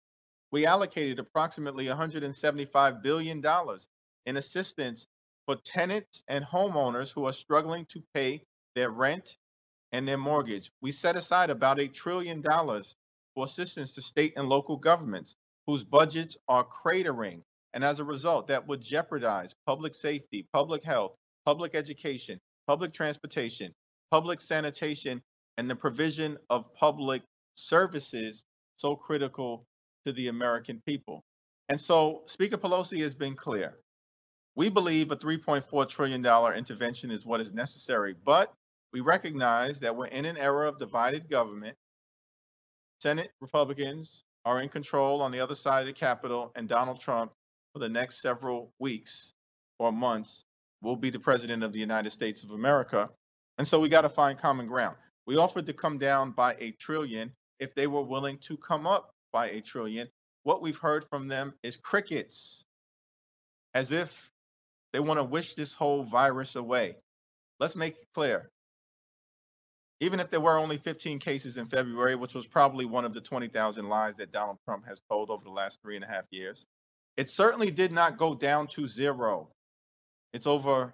We 0.52 0.66
allocated 0.66 1.20
approximately 1.20 1.86
$175 1.88 3.04
billion 3.04 3.44
in 4.28 4.38
assistance 4.38 5.08
for 5.48 5.58
tenants 5.66 6.24
and 6.30 6.46
homeowners 6.46 7.12
who 7.12 7.26
are 7.28 7.34
struggling 7.34 7.86
to 7.88 8.04
pay 8.14 8.44
their 8.76 8.92
rent 8.92 9.38
and 9.94 10.08
their 10.08 10.18
mortgage. 10.18 10.72
We 10.82 10.92
set 10.92 11.18
aside 11.18 11.50
about 11.52 11.78
$8 11.80 11.94
trillion 11.94 12.44
for 12.44 13.46
assistance 13.46 13.94
to 13.94 14.04
state 14.04 14.34
and 14.38 14.50
local 14.50 14.78
governments 14.78 15.36
whose 15.68 15.84
budgets 15.86 16.38
are 16.50 16.66
cratering 16.66 17.42
And 17.74 17.84
as 17.84 18.00
a 18.00 18.06
result, 18.06 18.48
that 18.48 18.68
would 18.68 18.82
jeopardize 18.82 19.54
public 19.68 19.96
safety, 19.96 20.48
public 20.54 20.84
health, 20.84 21.14
public 21.46 21.76
education, 21.76 22.40
public 22.68 22.94
transportation, 22.94 23.74
public 24.12 24.42
sanitation, 24.42 25.22
and 25.58 25.70
the 25.70 25.76
provision 25.76 26.38
of 26.50 26.74
public 26.76 27.24
services 27.56 28.44
so 28.78 28.96
critical 28.96 29.66
to 30.06 30.14
the 30.14 30.28
American 30.28 30.82
people. 30.86 31.24
And 31.70 31.80
so 31.80 32.24
Speaker 32.28 32.58
Pelosi 32.58 33.02
has 33.02 33.14
been 33.14 33.36
clear. 33.36 33.78
We 34.56 34.70
believe 34.70 35.12
a 35.12 35.16
$3.4 35.16 35.90
trillion 35.90 36.26
intervention 36.56 37.12
is 37.12 37.26
what 37.26 37.42
is 37.42 37.54
necessary, 37.54 38.16
but 38.26 38.52
we 38.94 39.02
recognize 39.02 39.80
that 39.82 39.96
we're 39.96 40.08
in 40.08 40.26
an 40.26 40.38
era 40.38 40.68
of 40.68 40.80
divided 40.80 41.30
government. 41.30 41.76
Senate 43.02 43.30
Republicans 43.42 44.24
are 44.46 44.62
in 44.62 44.70
control 44.70 45.22
on 45.22 45.32
the 45.32 45.42
other 45.42 45.56
side 45.56 45.82
of 45.82 45.88
the 45.88 45.94
Capitol, 45.94 46.52
and 46.56 46.70
Donald 46.70 47.02
Trump, 47.02 47.32
for 47.74 47.80
the 47.80 47.90
next 47.90 48.22
several 48.22 48.72
weeks 48.80 49.34
or 49.78 49.92
months, 49.92 50.44
will 50.82 50.96
be 50.96 51.10
the 51.10 51.20
president 51.20 51.64
of 51.64 51.74
the 51.74 51.80
United 51.80 52.12
States 52.12 52.44
of 52.44 52.52
America. 52.52 53.10
And 53.58 53.68
so 53.68 53.80
we 53.80 53.90
got 53.90 54.02
to 54.02 54.10
find 54.10 54.40
common 54.40 54.68
ground. 54.68 54.96
We 55.28 55.36
offered 55.36 55.66
to 55.66 55.74
come 55.74 55.98
down 55.98 56.32
by 56.32 56.56
a 56.58 56.72
trillion 56.72 57.34
if 57.60 57.76
they 57.76 57.86
were 57.86 58.02
willing 58.02 58.38
to 58.40 58.56
come 58.56 58.88
up 58.88 59.12
by 59.34 59.50
a 59.50 59.62
trillion. 59.62 60.08
What 60.44 60.62
we've 60.62 60.78
heard 60.78 61.06
from 61.10 61.28
them 61.28 61.54
is 61.64 61.76
crickets, 61.76 62.64
as 63.74 63.92
if 63.92 64.32
they 64.94 65.02
want 65.02 65.20
to 65.20 65.26
wish 65.26 65.54
this 65.54 65.74
whole 65.74 66.04
virus 66.04 66.56
away. 66.56 66.96
Let's 67.60 67.76
make 67.76 67.98
it 67.98 68.08
clear. 68.14 68.50
Even 70.00 70.22
if 70.22 70.30
there 70.30 70.40
were 70.40 70.58
only 70.58 70.78
15 70.78 71.20
cases 71.20 71.58
in 71.58 71.68
February, 71.68 72.16
which 72.16 72.34
was 72.34 72.48
probably 72.48 72.86
one 72.86 73.04
of 73.04 73.14
the 73.14 73.20
20,000 73.20 73.90
lies 73.90 74.16
that 74.18 74.32
Donald 74.32 74.60
Trump 74.64 74.86
has 74.88 75.02
told 75.10 75.30
over 75.30 75.44
the 75.44 75.50
last 75.50 75.82
three 75.82 75.98
and 75.98 76.06
a 76.06 76.08
half 76.08 76.26
years, 76.32 76.66
it 77.18 77.30
certainly 77.30 77.72
did 77.72 77.92
not 77.92 78.18
go 78.18 78.34
down 78.34 78.68
to 78.68 78.88
zero. 78.88 79.50
It's 80.32 80.48
over 80.48 80.94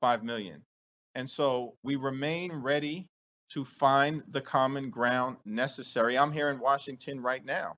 5 0.00 0.24
million. 0.24 0.62
And 1.14 1.30
so 1.30 1.74
we 1.84 1.94
remain 1.94 2.52
ready 2.52 3.06
to 3.50 3.64
find 3.64 4.22
the 4.30 4.40
common 4.40 4.90
ground 4.90 5.36
necessary. 5.44 6.18
I'm 6.18 6.32
here 6.32 6.50
in 6.50 6.58
Washington 6.58 7.20
right 7.20 7.44
now. 7.44 7.76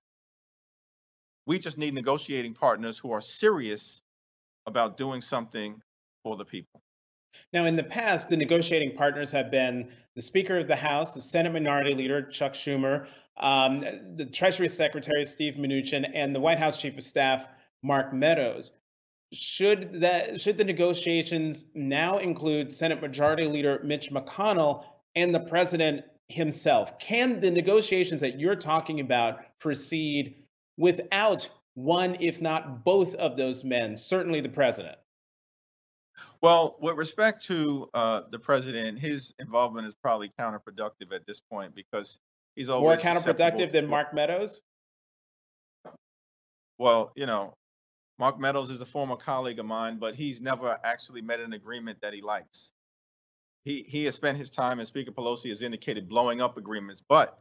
We 1.47 1.59
just 1.59 1.79
need 1.79 1.95
negotiating 1.95 2.55
partners 2.55 2.99
who 2.99 3.13
are 3.13 3.21
serious 3.21 4.03
about 4.67 4.97
doing 4.97 5.21
something 5.21 5.81
for 6.23 6.37
the 6.37 6.45
people. 6.45 6.81
Now, 7.53 7.65
in 7.65 7.77
the 7.77 7.85
past, 7.85 8.29
the 8.29 8.37
negotiating 8.37 8.97
partners 8.97 9.31
have 9.33 9.51
been 9.51 9.91
the 10.17 10.23
Speaker 10.23 10.59
of 10.59 10.67
the 10.67 10.77
House, 10.77 11.15
the 11.15 11.21
Senate 11.21 11.53
Minority 11.53 11.95
Leader, 11.95 12.23
Chuck 12.23 12.55
Schumer, 12.55 13.07
um, 13.37 13.81
the 14.17 14.27
Treasury 14.27 14.69
Secretary, 14.69 15.25
Steve 15.25 15.55
Mnuchin, 15.55 16.11
and 16.15 16.35
the 16.35 16.41
White 16.41 16.59
House 16.59 16.77
Chief 16.77 16.97
of 16.97 17.05
Staff, 17.05 17.49
Mark 17.83 18.13
Meadows. 18.13 18.73
Should 19.33 20.01
that 20.01 20.41
should 20.41 20.59
the 20.59 20.65
negotiations 20.65 21.67
now 21.73 22.19
include 22.19 22.73
Senate 22.73 23.01
Majority 23.01 23.47
Leader 23.47 23.81
Mitch 23.85 24.11
McConnell 24.11 24.85
and 25.15 25.35
the 25.35 25.41
president 25.41 26.05
himself? 26.29 26.99
Can 26.99 27.41
the 27.41 27.51
negotiations 27.51 28.21
that 28.21 28.39
you're 28.39 28.57
talking 28.57 29.01
about 29.01 29.41
proceed 29.59 30.37
without 30.77 31.49
one, 31.75 32.17
if 32.21 32.41
not 32.41 32.85
both 32.85 33.15
of 33.15 33.37
those 33.37 33.65
men, 33.65 33.97
certainly 33.97 34.41
the 34.41 34.49
president? 34.49 34.97
Well, 36.43 36.77
with 36.81 36.97
respect 36.97 37.45
to 37.47 37.91
uh, 37.93 38.23
the 38.31 38.39
president, 38.39 38.99
his 38.99 39.35
involvement 39.39 39.87
is 39.87 39.95
probably 39.95 40.33
counterproductive 40.41 41.13
at 41.13 41.27
this 41.27 41.41
point 41.41 41.75
because 41.75 42.19
he's 42.57 42.69
always 42.69 43.03
more 43.03 43.15
counterproductive 43.15 43.73
than 43.73 43.87
Mark 43.87 44.15
Meadows. 44.15 44.63
Well, 46.79 47.13
you 47.15 47.27
know, 47.27 47.53
Mark 48.19 48.41
Meadows 48.41 48.71
is 48.71 48.81
a 48.81 48.87
former 48.87 49.17
colleague 49.17 49.59
of 49.59 49.67
mine, 49.67 49.99
but 49.99 50.15
he's 50.15 50.41
never 50.41 50.79
actually 50.83 51.21
met 51.21 51.41
an 51.41 51.53
agreement 51.53 51.99
that 52.01 52.15
he 52.15 52.23
likes. 52.23 52.73
He 53.65 53.85
he 53.89 54.05
has 54.05 54.15
spent 54.15 54.39
his 54.39 54.51
time, 54.51 54.79
and 54.79 54.89
Speaker 54.89 55.13
Pelosi 55.13 55.51
has 55.51 55.63
indicated, 55.63 56.09
blowing 56.09 56.41
up 56.41 56.57
agreements. 56.57 57.03
But 57.09 57.39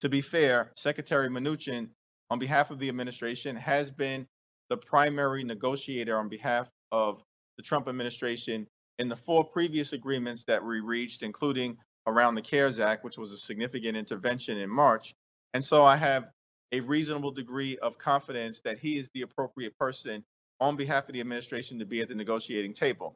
to 0.00 0.08
be 0.08 0.20
fair, 0.20 0.72
Secretary 0.76 1.28
Mnuchin, 1.28 1.88
on 2.30 2.38
behalf 2.38 2.70
of 2.70 2.78
the 2.78 2.88
administration, 2.88 3.56
has 3.56 3.90
been 3.90 4.26
the 4.68 4.76
primary 4.76 5.44
negotiator 5.44 6.18
on 6.18 6.28
behalf 6.28 6.68
of 6.92 7.22
the 7.56 7.62
Trump 7.62 7.88
administration 7.88 8.66
in 8.98 9.08
the 9.08 9.16
four 9.16 9.44
previous 9.44 9.92
agreements 9.92 10.44
that 10.44 10.64
we 10.64 10.80
reached, 10.80 11.22
including 11.22 11.76
around 12.06 12.34
the 12.34 12.42
CARES 12.42 12.78
Act, 12.80 13.04
which 13.04 13.18
was 13.18 13.32
a 13.32 13.38
significant 13.38 13.96
intervention 13.96 14.58
in 14.58 14.70
March. 14.70 15.14
And 15.54 15.64
so 15.64 15.84
I 15.84 15.96
have 15.96 16.30
a 16.72 16.80
reasonable 16.80 17.30
degree 17.30 17.78
of 17.78 17.98
confidence 17.98 18.60
that 18.64 18.78
he 18.78 18.98
is 18.98 19.08
the 19.14 19.22
appropriate 19.22 19.76
person 19.78 20.24
on 20.60 20.76
behalf 20.76 21.08
of 21.08 21.14
the 21.14 21.20
administration 21.20 21.78
to 21.78 21.86
be 21.86 22.00
at 22.00 22.08
the 22.08 22.14
negotiating 22.14 22.74
table. 22.74 23.14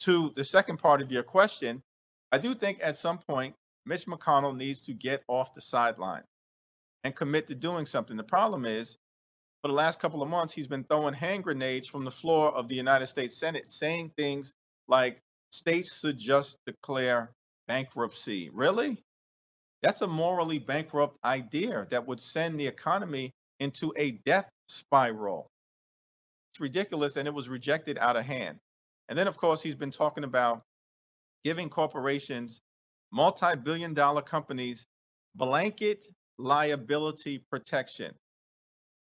To 0.00 0.32
the 0.34 0.44
second 0.44 0.78
part 0.78 1.02
of 1.02 1.12
your 1.12 1.22
question, 1.22 1.82
I 2.32 2.38
do 2.38 2.54
think 2.54 2.78
at 2.82 2.96
some 2.96 3.18
point 3.18 3.54
Mitch 3.84 4.06
McConnell 4.06 4.56
needs 4.56 4.80
to 4.82 4.94
get 4.94 5.22
off 5.28 5.52
the 5.52 5.60
sideline 5.60 6.22
and 7.04 7.14
commit 7.14 7.48
to 7.48 7.54
doing 7.54 7.86
something. 7.86 8.16
The 8.16 8.22
problem 8.22 8.64
is, 8.64 8.96
for 9.62 9.68
the 9.68 9.74
last 9.74 9.98
couple 9.98 10.22
of 10.22 10.28
months, 10.28 10.54
he's 10.54 10.66
been 10.66 10.84
throwing 10.84 11.14
hand 11.14 11.44
grenades 11.44 11.86
from 11.86 12.04
the 12.04 12.10
floor 12.10 12.50
of 12.54 12.68
the 12.68 12.74
United 12.74 13.08
States 13.08 13.36
Senate, 13.36 13.70
saying 13.70 14.12
things 14.16 14.54
like 14.88 15.20
states 15.50 15.98
should 16.00 16.18
just 16.18 16.56
declare 16.66 17.32
bankruptcy. 17.68 18.50
Really? 18.52 19.02
That's 19.82 20.02
a 20.02 20.06
morally 20.06 20.58
bankrupt 20.58 21.18
idea 21.24 21.86
that 21.90 22.06
would 22.06 22.20
send 22.20 22.58
the 22.58 22.66
economy 22.66 23.32
into 23.58 23.92
a 23.96 24.12
death 24.24 24.48
spiral. 24.68 25.50
It's 26.52 26.60
ridiculous, 26.60 27.16
and 27.16 27.28
it 27.28 27.34
was 27.34 27.48
rejected 27.48 27.98
out 27.98 28.16
of 28.16 28.24
hand. 28.24 28.58
And 29.10 29.18
then, 29.18 29.26
of 29.26 29.36
course, 29.36 29.60
he's 29.60 29.74
been 29.74 29.90
talking 29.90 30.24
about 30.24 30.62
giving 31.44 31.68
corporations, 31.68 32.62
multi 33.12 33.56
billion 33.56 33.92
dollar 33.92 34.22
companies, 34.22 34.86
blanket 35.34 36.06
liability 36.38 37.44
protection 37.50 38.14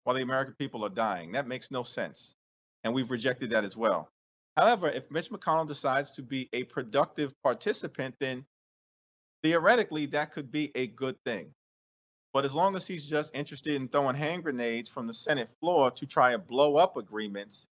while 0.02 0.16
the 0.16 0.22
American 0.22 0.54
people 0.58 0.84
are 0.84 0.90
dying. 0.90 1.32
That 1.32 1.46
makes 1.46 1.70
no 1.70 1.84
sense. 1.84 2.34
And 2.82 2.92
we've 2.92 3.10
rejected 3.10 3.50
that 3.50 3.64
as 3.64 3.76
well. 3.76 4.10
However, 4.56 4.90
if 4.90 5.10
Mitch 5.10 5.30
McConnell 5.30 5.66
decides 5.66 6.10
to 6.12 6.22
be 6.22 6.48
a 6.52 6.64
productive 6.64 7.32
participant, 7.42 8.14
then 8.20 8.44
theoretically 9.42 10.06
that 10.06 10.32
could 10.32 10.50
be 10.52 10.72
a 10.74 10.88
good 10.88 11.16
thing. 11.24 11.50
But 12.32 12.44
as 12.44 12.52
long 12.52 12.74
as 12.74 12.86
he's 12.86 13.06
just 13.06 13.30
interested 13.32 13.74
in 13.74 13.88
throwing 13.88 14.16
hand 14.16 14.42
grenades 14.42 14.90
from 14.90 15.06
the 15.06 15.14
Senate 15.14 15.50
floor 15.60 15.90
to 15.92 16.04
try 16.04 16.32
and 16.32 16.46
blow 16.46 16.76
up 16.76 16.96
agreements, 16.96 17.68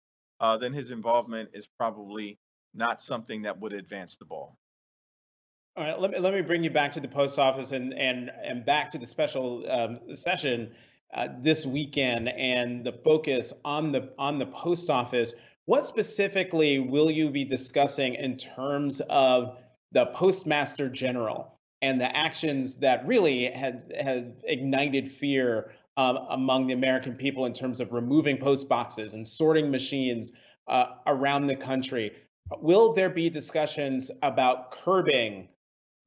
uh, 0.41 0.57
then 0.57 0.73
his 0.73 0.91
involvement 0.91 1.51
is 1.53 1.67
probably 1.67 2.39
not 2.75 3.03
something 3.03 3.43
that 3.43 3.61
would 3.61 3.73
advance 3.73 4.17
the 4.17 4.25
ball. 4.25 4.57
All 5.77 5.85
right, 5.85 6.01
let 6.01 6.11
me 6.11 6.19
let 6.19 6.33
me 6.33 6.41
bring 6.41 6.65
you 6.65 6.71
back 6.71 6.93
to 6.93 7.01
the 7.01 7.09
post 7.09 7.39
office 7.39 7.73
and 7.73 7.93
and 7.95 8.31
and 8.43 8.65
back 8.65 8.91
to 8.93 8.99
the 8.99 9.07
special 9.07 9.71
um, 9.71 10.15
session 10.15 10.73
uh, 11.13 11.29
this 11.39 11.67
weekend 11.67 12.29
and 12.31 12.85
the 12.85 12.93
focus 12.93 13.53
on 13.65 13.93
the 13.93 14.13
on 14.19 14.39
the 14.39 14.47
post 14.47 14.89
office. 14.89 15.35
What 15.67 15.85
specifically 15.85 16.79
will 16.79 17.11
you 17.11 17.31
be 17.31 17.45
discussing 17.45 18.15
in 18.15 18.37
terms 18.37 19.01
of 19.11 19.59
the 19.93 20.07
postmaster 20.07 20.89
general? 20.89 21.57
and 21.83 22.01
the 22.01 22.17
actions 22.17 22.77
that 22.77 23.07
really 23.07 23.45
had 23.45 23.93
had 23.99 24.37
ignited 24.45 25.11
fear 25.11 25.73
um, 25.97 26.19
among 26.31 26.67
the 26.67 26.75
American 26.75 27.15
people 27.15 27.47
in 27.47 27.53
terms 27.53 27.81
of 27.81 27.93
removing 27.93 28.39
post 28.39 28.69
boxes 28.69 29.15
and 29.15 29.27
sorting 29.27 29.71
machines 29.71 30.33
uh, 30.69 30.87
around 31.07 31.47
the 31.47 31.57
country. 31.57 32.13
Will 32.59 32.93
there 32.93 33.11
be 33.11 33.29
discussions 33.29 34.11
about 34.23 34.71
curbing 34.71 35.49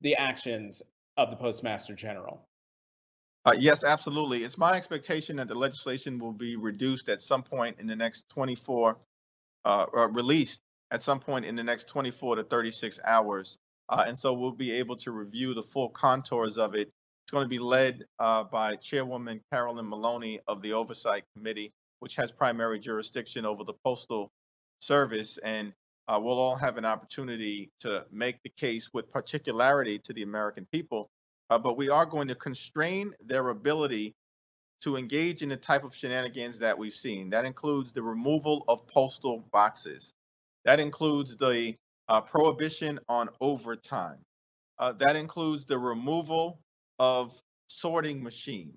the 0.02 0.16
actions 0.16 0.82
of 1.18 1.30
the 1.30 1.36
Postmaster 1.36 1.94
General? 1.94 2.46
Uh, 3.46 3.56
yes, 3.58 3.84
absolutely. 3.84 4.44
It's 4.44 4.58
my 4.58 4.74
expectation 4.74 5.38
that 5.38 5.48
the 5.48 5.56
legislation 5.56 6.20
will 6.20 6.34
be 6.34 6.56
reduced 6.56 7.10
at 7.10 7.24
some 7.24 7.42
point 7.42 7.78
in 7.80 7.88
the 7.88 7.96
next 7.96 8.30
24, 8.30 8.98
uh, 9.66 9.86
or 9.92 10.10
released 10.10 10.62
at 10.92 11.04
some 11.04 11.20
point 11.20 11.46
in 11.46 11.56
the 11.56 11.64
next 11.64 11.88
24 11.88 12.38
to 12.38 12.44
36 12.44 13.00
hours. 13.06 13.58
Uh, 13.90 14.04
and 14.08 14.20
so 14.20 14.34
we'll 14.34 14.52
be 14.52 14.72
able 14.72 14.96
to 14.98 15.12
review 15.12 15.54
the 15.54 15.64
full 15.64 15.90
contours 15.90 16.58
of 16.58 16.76
it. 16.76 16.92
It's 17.30 17.32
going 17.32 17.46
to 17.46 17.48
be 17.48 17.60
led 17.60 18.06
uh, 18.18 18.46
by 18.46 18.76
Chairwoman 18.78 19.40
Carolyn 19.54 19.88
Maloney 19.88 20.40
of 20.48 20.64
the 20.64 20.74
Oversight 20.74 21.26
Committee, 21.36 21.72
which 22.00 22.16
has 22.16 22.32
primary 22.32 22.80
jurisdiction 22.80 23.46
over 23.46 23.64
the 23.64 23.76
Postal 23.84 24.32
Service. 24.80 25.38
And 25.44 25.72
uh, 26.08 26.20
we'll 26.20 26.40
all 26.40 26.56
have 26.56 26.78
an 26.78 26.86
opportunity 26.86 27.70
to 27.82 28.04
make 28.12 28.42
the 28.42 28.50
case 28.58 28.90
with 28.96 29.12
particularity 29.12 30.00
to 30.06 30.14
the 30.14 30.24
American 30.24 30.66
people. 30.72 31.12
Uh, 31.52 31.60
but 31.60 31.78
we 31.78 31.88
are 31.88 32.08
going 32.08 32.28
to 32.30 32.34
constrain 32.34 33.14
their 33.24 33.50
ability 33.50 34.16
to 34.82 34.98
engage 34.98 35.44
in 35.44 35.50
the 35.50 35.58
type 35.58 35.84
of 35.84 35.94
shenanigans 35.94 36.58
that 36.58 36.76
we've 36.76 36.96
seen. 36.96 37.30
That 37.30 37.46
includes 37.46 37.92
the 37.92 38.02
removal 38.02 38.66
of 38.68 38.88
postal 38.88 39.46
boxes. 39.52 40.14
That 40.66 40.80
includes 40.80 41.38
the 41.38 41.76
uh, 42.08 42.22
prohibition 42.22 43.00
on 43.08 43.30
overtime. 43.40 44.18
Uh, 44.80 44.94
that 44.94 45.16
includes 45.16 45.66
the 45.66 45.78
removal 45.78 46.58
of 47.00 47.32
sorting 47.68 48.22
machines. 48.22 48.76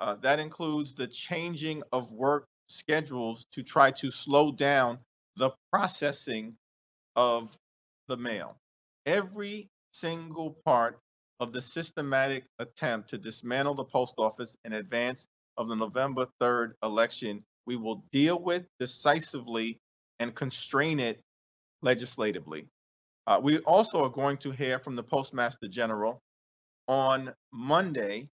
Uh, 0.00 0.16
that 0.22 0.38
includes 0.38 0.94
the 0.94 1.06
changing 1.06 1.82
of 1.92 2.10
work 2.10 2.46
schedules 2.68 3.46
to 3.52 3.62
try 3.62 3.90
to 3.90 4.10
slow 4.10 4.50
down 4.50 4.98
the 5.36 5.50
processing 5.72 6.54
of 7.16 7.48
the 8.08 8.16
mail. 8.16 8.56
Every 9.06 9.68
single 9.92 10.56
part 10.64 10.98
of 11.40 11.52
the 11.52 11.60
systematic 11.60 12.44
attempt 12.58 13.10
to 13.10 13.18
dismantle 13.18 13.74
the 13.74 13.84
post 13.84 14.14
office 14.18 14.56
in 14.64 14.74
advance 14.74 15.26
of 15.56 15.68
the 15.68 15.76
November 15.76 16.26
3rd 16.40 16.72
election, 16.82 17.42
we 17.66 17.76
will 17.76 18.04
deal 18.12 18.38
with 18.38 18.64
decisively 18.78 19.78
and 20.18 20.34
constrain 20.34 21.00
it 21.00 21.20
legislatively. 21.82 22.66
Uh, 23.26 23.40
we 23.42 23.58
also 23.60 24.04
are 24.04 24.10
going 24.10 24.36
to 24.38 24.50
hear 24.50 24.78
from 24.78 24.96
the 24.96 25.02
Postmaster 25.02 25.68
General 25.68 26.20
on 26.88 27.32
Monday. 27.52 28.28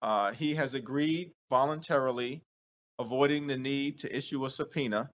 Uh, 0.00 0.32
he 0.32 0.54
has 0.54 0.74
agreed 0.74 1.32
voluntarily, 1.50 2.42
avoiding 2.98 3.46
the 3.46 3.56
need 3.56 3.98
to 4.00 4.16
issue 4.16 4.44
a 4.44 4.50
subpoena, 4.50 5.08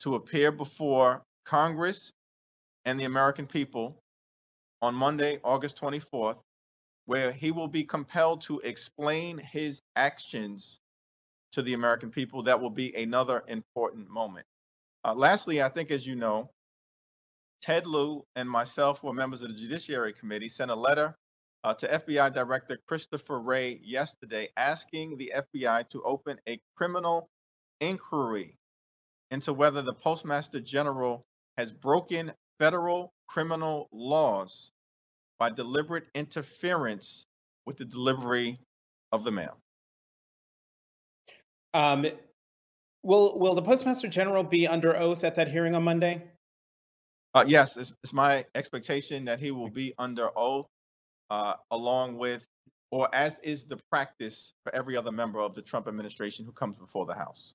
to 0.00 0.14
appear 0.14 0.52
before 0.52 1.22
Congress 1.44 2.10
and 2.84 3.00
the 3.00 3.04
American 3.04 3.46
people 3.46 3.98
on 4.82 4.94
Monday, 4.94 5.40
August 5.42 5.80
24th, 5.80 6.38
where 7.06 7.32
he 7.32 7.50
will 7.50 7.68
be 7.68 7.84
compelled 7.84 8.42
to 8.42 8.60
explain 8.60 9.38
his 9.38 9.80
actions 9.94 10.78
to 11.52 11.62
the 11.62 11.74
American 11.74 12.10
people. 12.10 12.42
That 12.42 12.60
will 12.60 12.70
be 12.70 12.94
another 12.94 13.42
important 13.48 14.10
moment. 14.10 14.46
Uh, 15.04 15.14
lastly, 15.14 15.62
I 15.62 15.68
think, 15.68 15.90
as 15.90 16.06
you 16.06 16.16
know, 16.16 16.50
Ted 17.62 17.86
Lieu 17.86 18.22
and 18.34 18.50
myself, 18.50 18.98
who 18.98 19.08
are 19.08 19.14
members 19.14 19.42
of 19.42 19.48
the 19.48 19.54
Judiciary 19.54 20.12
Committee, 20.12 20.48
sent 20.48 20.70
a 20.70 20.74
letter 20.74 21.14
uh, 21.64 21.74
to 21.74 21.88
FBI 21.88 22.32
Director 22.32 22.78
Christopher 22.86 23.40
Wray 23.40 23.80
yesterday 23.82 24.48
asking 24.56 25.16
the 25.16 25.32
FBI 25.36 25.88
to 25.90 26.02
open 26.02 26.38
a 26.48 26.60
criminal 26.76 27.28
inquiry 27.80 28.56
into 29.30 29.52
whether 29.52 29.82
the 29.82 29.92
Postmaster 29.92 30.60
General 30.60 31.24
has 31.58 31.72
broken 31.72 32.32
federal 32.58 33.12
criminal 33.26 33.88
laws 33.92 34.70
by 35.38 35.50
deliberate 35.50 36.06
interference 36.14 37.26
with 37.66 37.76
the 37.76 37.84
delivery 37.84 38.58
of 39.12 39.24
the 39.24 39.32
mail. 39.32 39.58
Um, 41.74 42.06
will 43.02 43.38
will 43.38 43.54
the 43.54 43.62
Postmaster 43.62 44.08
General 44.08 44.42
be 44.42 44.66
under 44.66 44.96
oath 44.96 45.24
at 45.24 45.34
that 45.34 45.48
hearing 45.48 45.74
on 45.74 45.84
Monday? 45.84 46.22
Uh, 47.34 47.44
yes, 47.46 47.76
it's, 47.76 47.94
it's, 48.02 48.14
my 48.14 48.46
expectation 48.54 49.26
that 49.26 49.38
he 49.38 49.50
will 49.50 49.68
be 49.68 49.92
under 49.98 50.30
oath, 50.38 50.66
uh, 51.30 51.54
along 51.70 52.18
with, 52.18 52.42
or 52.90 53.08
as 53.14 53.38
is 53.42 53.64
the 53.64 53.78
practice 53.90 54.52
for 54.62 54.74
every 54.74 54.96
other 54.96 55.12
member 55.12 55.40
of 55.40 55.54
the 55.54 55.62
Trump 55.62 55.88
administration 55.88 56.44
who 56.44 56.52
comes 56.52 56.76
before 56.76 57.06
the 57.06 57.14
House. 57.14 57.54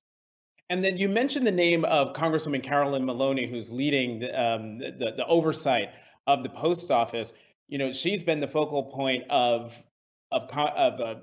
And 0.70 0.82
then 0.82 0.96
you 0.96 1.08
mentioned 1.08 1.46
the 1.46 1.50
name 1.50 1.84
of 1.84 2.14
Congresswoman 2.14 2.62
Carolyn 2.62 3.04
Maloney, 3.04 3.46
who's 3.46 3.70
leading 3.70 4.20
the, 4.20 4.30
um, 4.40 4.78
the, 4.78 5.14
the 5.16 5.26
oversight 5.26 5.90
of 6.26 6.42
the 6.42 6.48
post 6.48 6.90
office. 6.90 7.32
You 7.68 7.78
know, 7.78 7.92
she's 7.92 8.22
been 8.22 8.40
the 8.40 8.48
focal 8.48 8.84
point 8.84 9.24
of 9.30 9.80
of 10.30 10.48
of 10.50 11.00
uh, 11.00 11.14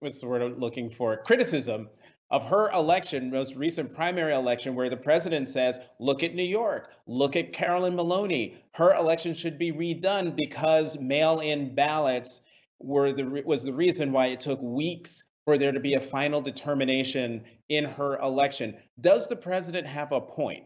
what's 0.00 0.20
the 0.20 0.26
word 0.26 0.42
I'm 0.42 0.58
looking 0.58 0.90
for? 0.90 1.16
Criticism 1.16 1.88
of 2.30 2.48
her 2.50 2.70
election, 2.70 3.30
most 3.30 3.54
recent 3.54 3.94
primary 3.94 4.34
election, 4.34 4.74
where 4.74 4.90
the 4.90 4.96
president 4.96 5.48
says, 5.48 5.80
look 5.98 6.22
at 6.22 6.34
New 6.34 6.44
York, 6.44 6.90
look 7.06 7.36
at 7.36 7.52
Carolyn 7.52 7.96
Maloney. 7.96 8.62
Her 8.74 8.94
election 8.94 9.34
should 9.34 9.58
be 9.58 9.72
redone 9.72 10.36
because 10.36 10.98
mail-in 10.98 11.74
ballots 11.74 12.42
were 12.80 13.12
the 13.12 13.24
was 13.44 13.64
the 13.64 13.72
reason 13.72 14.12
why 14.12 14.26
it 14.26 14.40
took 14.40 14.60
weeks 14.62 15.26
for 15.44 15.56
there 15.58 15.72
to 15.72 15.80
be 15.80 15.94
a 15.94 16.00
final 16.00 16.40
determination 16.40 17.44
in 17.68 17.84
her 17.84 18.18
election. 18.18 18.76
Does 19.00 19.28
the 19.28 19.36
president 19.36 19.86
have 19.86 20.12
a 20.12 20.20
point? 20.20 20.64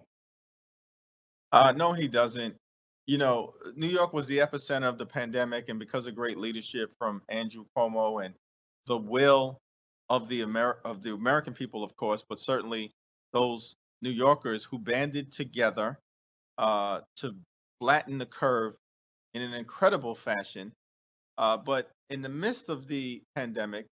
Uh, 1.53 1.73
no, 1.77 1.93
he 1.93 2.09
doesn't. 2.09 2.57
You 3.07 3.19
know, 3.19 3.55
New 3.77 3.87
York 3.87 4.13
was 4.13 4.27
the 4.27 4.39
epicenter 4.39 4.89
of 4.89 4.99
the 4.99 5.07
pandemic, 5.07 5.69
and 5.69 5.79
because 5.79 6.07
of 6.07 6.17
great 6.17 6.39
leadership 6.39 6.93
from 6.99 7.23
Andrew 7.29 7.65
Cuomo 7.77 8.25
and 8.25 8.35
the 8.87 8.99
will 8.99 9.62
of 10.09 10.29
the 10.29 10.43
Amer- 10.43 10.79
of 10.85 11.03
the 11.03 11.13
American 11.13 11.55
people, 11.55 11.85
of 11.85 11.97
course, 11.97 12.25
but 12.29 12.39
certainly 12.39 12.93
those 13.33 13.75
New 14.03 14.11
Yorkers 14.11 14.65
who 14.65 14.79
banded 14.79 15.33
together 15.33 15.99
uh, 16.59 17.01
to 17.17 17.35
flatten 17.81 18.19
the 18.19 18.27
curve 18.27 18.75
in 19.35 19.43
an 19.43 19.55
incredible 19.55 20.15
fashion. 20.15 20.73
Uh, 21.39 21.57
but 21.57 21.91
in 22.11 22.21
the 22.23 22.29
midst 22.29 22.69
of 22.69 22.87
the 22.87 23.23
pandemic, 23.35 23.87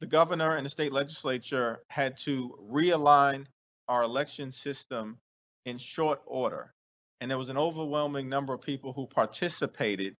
the 0.00 0.06
governor 0.06 0.56
and 0.56 0.64
the 0.64 0.70
state 0.70 0.92
legislature 0.92 1.80
had 1.90 2.16
to 2.18 2.56
realign 2.70 3.46
our 3.88 4.02
election 4.02 4.52
system 4.52 5.18
in 5.64 5.78
short 5.78 6.20
order. 6.26 6.72
And 7.20 7.30
there 7.30 7.38
was 7.38 7.48
an 7.48 7.56
overwhelming 7.58 8.28
number 8.28 8.52
of 8.52 8.60
people 8.60 8.92
who 8.92 9.06
participated 9.06 10.14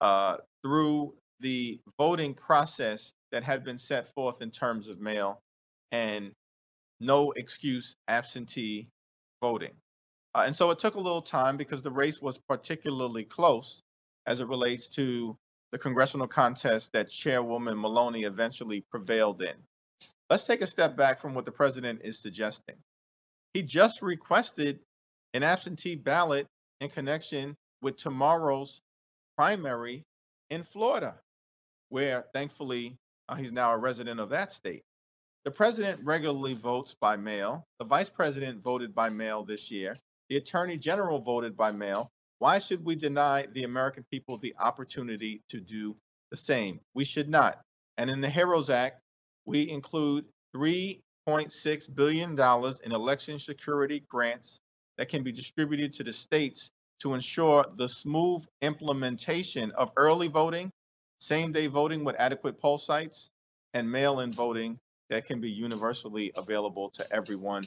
uh, 0.00 0.36
through 0.62 1.14
the 1.40 1.80
voting 1.98 2.34
process 2.34 3.12
that 3.34 3.42
had 3.42 3.64
been 3.64 3.78
set 3.78 4.14
forth 4.14 4.40
in 4.42 4.50
terms 4.52 4.88
of 4.88 5.00
mail 5.00 5.42
and 5.90 6.30
no 7.00 7.32
excuse 7.32 7.96
absentee 8.06 8.86
voting. 9.42 9.72
Uh, 10.36 10.44
and 10.46 10.54
so 10.54 10.70
it 10.70 10.78
took 10.78 10.94
a 10.94 11.00
little 11.00 11.20
time 11.20 11.56
because 11.56 11.82
the 11.82 11.90
race 11.90 12.22
was 12.22 12.38
particularly 12.48 13.24
close 13.24 13.82
as 14.28 14.38
it 14.38 14.46
relates 14.46 14.88
to 14.88 15.36
the 15.72 15.78
congressional 15.78 16.28
contest 16.28 16.92
that 16.92 17.10
Chairwoman 17.10 17.80
Maloney 17.80 18.22
eventually 18.22 18.84
prevailed 18.88 19.42
in. 19.42 19.56
Let's 20.30 20.44
take 20.44 20.62
a 20.62 20.66
step 20.68 20.96
back 20.96 21.20
from 21.20 21.34
what 21.34 21.44
the 21.44 21.50
president 21.50 22.02
is 22.04 22.20
suggesting. 22.20 22.76
He 23.52 23.62
just 23.62 24.00
requested 24.00 24.78
an 25.34 25.42
absentee 25.42 25.96
ballot 25.96 26.46
in 26.80 26.88
connection 26.88 27.56
with 27.82 27.96
tomorrow's 27.96 28.80
primary 29.36 30.04
in 30.50 30.62
Florida, 30.62 31.16
where 31.88 32.26
thankfully 32.32 32.96
uh, 33.28 33.34
he's 33.34 33.52
now 33.52 33.72
a 33.72 33.78
resident 33.78 34.20
of 34.20 34.30
that 34.30 34.52
state. 34.52 34.82
The 35.44 35.50
president 35.50 36.00
regularly 36.02 36.54
votes 36.54 36.94
by 36.98 37.16
mail. 37.16 37.66
The 37.78 37.84
vice 37.84 38.08
president 38.08 38.62
voted 38.62 38.94
by 38.94 39.10
mail 39.10 39.44
this 39.44 39.70
year. 39.70 39.98
The 40.30 40.36
attorney 40.36 40.78
general 40.78 41.20
voted 41.20 41.56
by 41.56 41.72
mail. 41.72 42.10
Why 42.38 42.58
should 42.58 42.84
we 42.84 42.96
deny 42.96 43.46
the 43.52 43.64
American 43.64 44.04
people 44.10 44.38
the 44.38 44.54
opportunity 44.58 45.42
to 45.50 45.60
do 45.60 45.96
the 46.30 46.36
same? 46.36 46.80
We 46.94 47.04
should 47.04 47.28
not. 47.28 47.60
And 47.98 48.10
in 48.10 48.20
the 48.20 48.28
HEROES 48.28 48.70
Act, 48.70 49.00
we 49.44 49.68
include 49.68 50.24
$3.6 50.56 51.94
billion 51.94 52.32
in 52.32 52.92
election 52.92 53.38
security 53.38 54.04
grants 54.08 54.60
that 54.96 55.08
can 55.08 55.22
be 55.22 55.32
distributed 55.32 55.92
to 55.94 56.04
the 56.04 56.12
states 56.12 56.70
to 57.00 57.14
ensure 57.14 57.66
the 57.76 57.88
smooth 57.88 58.44
implementation 58.62 59.70
of 59.72 59.90
early 59.96 60.28
voting 60.28 60.70
same 61.24 61.52
day 61.52 61.66
voting 61.66 62.04
with 62.04 62.16
adequate 62.18 62.60
poll 62.60 62.76
sites, 62.76 63.30
and 63.72 63.90
mail 63.90 64.20
in 64.20 64.32
voting 64.32 64.78
that 65.08 65.26
can 65.26 65.40
be 65.40 65.50
universally 65.50 66.30
available 66.36 66.90
to 66.90 67.12
everyone. 67.12 67.66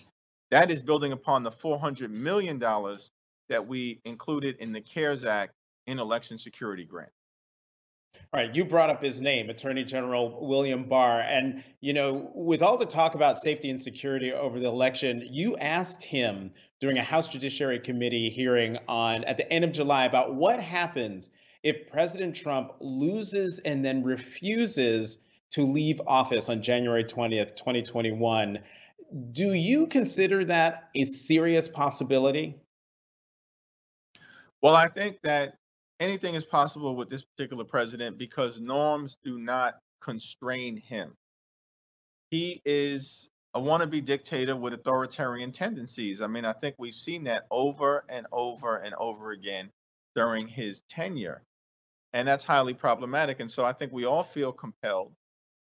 That 0.52 0.70
is 0.72 0.82
building 0.82 1.12
upon 1.12 1.44
the 1.44 1.52
$400 1.52 2.10
million 2.10 2.60
that 2.60 3.68
we 3.68 4.00
included 4.06 4.58
in 4.60 4.72
the 4.72 4.82
CARES 4.82 5.26
Act 5.26 5.54
in 5.88 6.00
election 6.00 6.38
security 6.38 6.86
grant. 6.86 7.10
All 8.34 8.40
right, 8.40 8.54
you 8.54 8.64
brought 8.64 8.90
up 8.90 9.04
his 9.04 9.22
name, 9.22 9.50
Attorney 9.50 9.84
General 9.84 10.46
William 10.46 10.84
Barr. 10.84 11.22
And, 11.22 11.64
you 11.82 11.94
know, 11.94 12.32
with 12.34 12.62
all 12.62 12.78
the 12.78 12.86
talk 12.86 13.16
about 13.16 13.38
safety 13.38 13.70
and 13.70 13.80
security 13.80 14.34
over 14.34 14.60
the 14.60 14.68
election, 14.68 15.28
you 15.30 15.58
asked 15.58 16.04
him 16.04 16.52
during 16.80 16.98
a 16.98 17.04
House 17.04 17.28
Judiciary 17.28 17.80
Committee 17.80 18.30
hearing 18.30 18.78
on 18.88 19.24
at 19.26 19.38
the 19.38 19.52
end 19.52 19.66
of 19.66 19.72
July 19.72 20.06
about 20.06 20.36
what 20.36 20.60
happens 20.62 21.32
if 21.64 21.90
President 21.90 22.36
Trump 22.36 22.74
loses 22.80 23.60
and 23.60 23.84
then 23.84 24.04
refuses 24.04 25.20
to 25.52 25.64
leave 25.64 26.02
office 26.06 26.50
on 26.50 26.62
January 26.62 27.04
20th, 27.04 27.56
2021, 27.56 28.60
do 29.32 29.54
you 29.54 29.88
consider 29.88 30.44
that 30.46 30.90
a 30.96 31.04
serious 31.04 31.68
possibility? 31.68 32.56
Well, 34.62 34.76
I 34.76 34.90
think 34.90 35.18
that 35.24 35.56
anything 36.00 36.36
is 36.36 36.44
possible 36.44 36.96
with 36.96 37.10
this 37.10 37.24
particular 37.24 37.64
president 37.64 38.18
because 38.18 38.60
norms 38.60 39.18
do 39.24 39.40
not 39.40 39.76
constrain 40.02 40.78
him. 40.78 41.14
He 42.32 42.62
is 42.66 43.30
a 43.54 43.62
wannabe 43.62 44.04
dictator 44.04 44.56
with 44.56 44.74
authoritarian 44.74 45.52
tendencies. 45.52 46.22
I 46.22 46.28
mean, 46.28 46.44
I 46.44 46.54
think 46.54 46.76
we've 46.78 46.94
seen 46.94 47.24
that 47.24 47.46
over 47.50 48.04
and 48.10 48.28
over 48.32 48.78
and 48.78 48.94
over 48.96 49.32
again 49.32 49.70
during 50.18 50.48
his 50.48 50.82
tenure. 50.90 51.44
And 52.12 52.28
that's 52.28 52.44
highly 52.44 52.74
problematic. 52.74 53.40
And 53.40 53.52
so 53.52 53.64
I 53.64 53.72
think 53.72 53.94
we 53.94 54.06
all 54.06 54.24
feel 54.24 54.52
compelled 54.52 55.14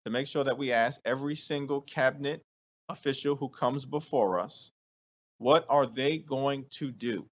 to 0.05 0.11
make 0.11 0.27
sure 0.27 0.43
that 0.43 0.57
we 0.57 0.71
ask 0.71 1.01
every 1.03 1.35
single 1.35 1.81
cabinet 1.81 2.43
official 2.87 3.35
who 3.35 3.49
comes 3.49 3.85
before 3.85 4.39
us 4.39 4.69
what 5.39 5.65
are 5.67 5.87
they 5.87 6.19
going 6.19 6.63
to 6.69 6.91
do 6.91 7.25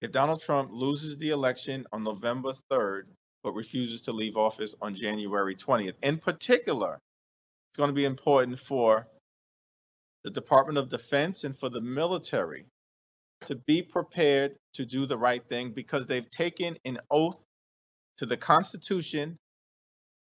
if 0.00 0.12
Donald 0.12 0.40
Trump 0.40 0.70
loses 0.72 1.16
the 1.18 1.30
election 1.30 1.84
on 1.92 2.04
November 2.04 2.54
3rd, 2.70 3.02
but 3.42 3.52
refuses 3.52 4.02
to 4.02 4.12
leave 4.12 4.36
office 4.36 4.76
on 4.80 4.94
January 4.94 5.56
20th? 5.56 5.94
In 6.04 6.16
particular, 6.16 6.94
it's 6.94 7.76
going 7.76 7.88
to 7.88 7.94
be 7.94 8.04
important 8.04 8.58
for 8.58 9.08
the 10.22 10.30
Department 10.30 10.78
of 10.78 10.88
Defense 10.88 11.42
and 11.42 11.58
for 11.58 11.68
the 11.68 11.80
military 11.80 12.66
to 13.46 13.56
be 13.66 13.82
prepared 13.82 14.56
to 14.74 14.84
do 14.84 15.06
the 15.06 15.18
right 15.18 15.42
thing 15.48 15.72
because 15.72 16.06
they've 16.06 16.30
taken 16.30 16.76
an 16.84 16.98
oath 17.10 17.42
to 18.18 18.26
the 18.26 18.36
Constitution, 18.36 19.36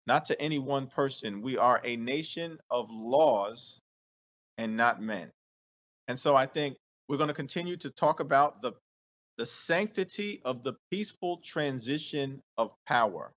not 0.06 0.26
to 0.26 0.40
any 0.40 0.58
one 0.58 0.86
person. 0.86 1.42
We 1.42 1.56
are 1.58 1.80
a 1.84 1.96
nation 1.96 2.58
of 2.70 2.88
laws 2.90 3.80
and 4.58 4.76
not 4.76 5.02
men. 5.02 5.30
And 6.08 6.18
so 6.18 6.36
I 6.36 6.46
think 6.46 6.76
we're 7.08 7.16
going 7.16 7.28
to 7.28 7.34
continue 7.34 7.76
to 7.78 7.90
talk 7.90 8.20
about 8.20 8.62
the 8.62 8.72
the 9.38 9.46
sanctity 9.46 10.40
of 10.44 10.62
the 10.62 10.74
peaceful 10.90 11.40
transition 11.44 12.40
of 12.58 12.70
power 12.86 13.32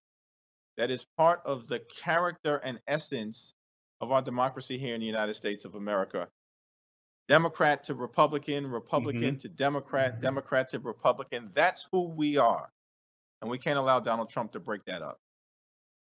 that 0.78 0.92
is 0.92 1.06
part 1.18 1.42
of 1.46 1.68
the 1.68 1.82
character 2.04 2.58
and 2.58 2.80
essence 2.88 3.54
of 4.02 4.12
our 4.12 4.22
democracy 4.22 4.78
here 4.78 4.94
in 4.96 5.00
the 5.02 5.08
United 5.08 5.36
States 5.36 5.66
of 5.66 5.76
America. 5.76 6.28
Democrat 7.28 7.84
to 7.86 7.96
Republican, 7.96 8.68
Republican 8.68 9.22
mm-hmm. 9.22 9.38
to 9.38 9.50
Democrat, 9.50 10.14
mm-hmm. 10.14 10.22
Democrat 10.22 10.70
to 10.72 10.80
Republican. 10.80 11.50
That's 11.54 11.88
who 11.92 12.10
we 12.10 12.38
are. 12.38 12.72
And 13.42 13.50
we 13.50 13.58
can't 13.58 13.78
allow 13.78 14.00
Donald 14.00 14.30
Trump 14.30 14.52
to 14.54 14.60
break 14.60 14.86
that 14.86 15.02
up. 15.02 15.20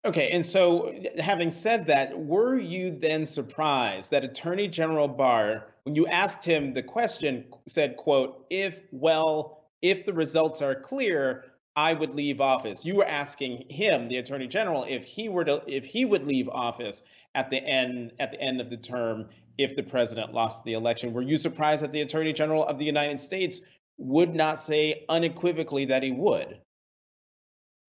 Okay, 0.06 0.30
and 0.30 0.45
so 0.45 0.93
having 1.19 1.49
said 1.49 1.88
that, 1.88 2.17
were 2.17 2.58
you 2.58 2.91
then 2.91 3.25
surprised 3.25 4.12
that 4.12 4.23
Attorney 4.23 4.67
General 4.67 5.08
Barr, 5.08 5.65
when 5.84 5.95
you 5.95 6.08
asked 6.08 6.45
him 6.45 6.71
the 6.73 6.84
question, 6.84 7.45
said, 7.67 7.97
quote, 7.97 8.45
if, 8.49 8.82
well, 8.91 9.65
if 9.82 10.06
the 10.06 10.13
results 10.13 10.62
are 10.62 10.75
clear, 10.75 11.45
I 11.75 11.93
would 11.93 12.15
leave 12.15 12.41
office. 12.41 12.86
You 12.86 12.97
were 12.97 13.06
asking 13.06 13.65
him, 13.69 14.08
the 14.08 14.17
Attorney 14.17 14.47
General, 14.47 14.86
if 14.88 15.06
he 15.06 15.30
were 15.30 15.45
to 15.45 15.62
if 15.67 15.86
he 15.86 16.06
would 16.06 16.25
leave 16.25 16.49
office 16.49 17.03
at 17.36 17.51
the 17.51 17.63
end 17.63 18.13
at 18.19 18.32
the 18.32 18.41
end 18.41 18.60
of 18.60 18.71
the 18.71 18.77
term 18.77 19.30
if 19.58 19.76
the 19.76 19.84
president 19.84 20.34
lost 20.34 20.63
the 20.63 20.74
election. 20.74 21.13
Were 21.13 21.22
you 21.22 21.38
surprised 21.38 21.84
that 21.84 21.91
the 21.91 22.02
Attorney 22.02 22.34
General 22.34 22.65
of 22.65 22.78
the 22.78 22.86
United 22.86 23.20
States 23.20 23.62
would 23.98 24.36
not 24.36 24.60
say 24.60 25.06
unequivocally 25.10 25.86
that 25.86 26.04
he 26.04 26.12
would? 26.12 26.60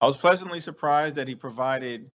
I 0.01 0.07
was 0.07 0.17
pleasantly 0.17 0.61
surprised 0.61 1.17
that 1.17 1.29
he 1.29 1.35
provided 1.35 2.09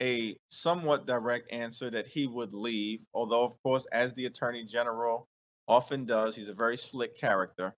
a 0.00 0.36
somewhat 0.50 1.06
direct 1.06 1.50
answer 1.52 1.90
that 1.90 2.06
he 2.06 2.26
would 2.26 2.54
leave, 2.54 3.00
although, 3.14 3.44
of 3.44 3.60
course, 3.62 3.86
as 3.92 4.14
the 4.14 4.26
Attorney 4.26 4.64
General 4.64 5.26
often 5.66 6.04
does, 6.04 6.36
he's 6.36 6.48
a 6.48 6.54
very 6.54 6.76
slick 6.76 7.18
character, 7.18 7.74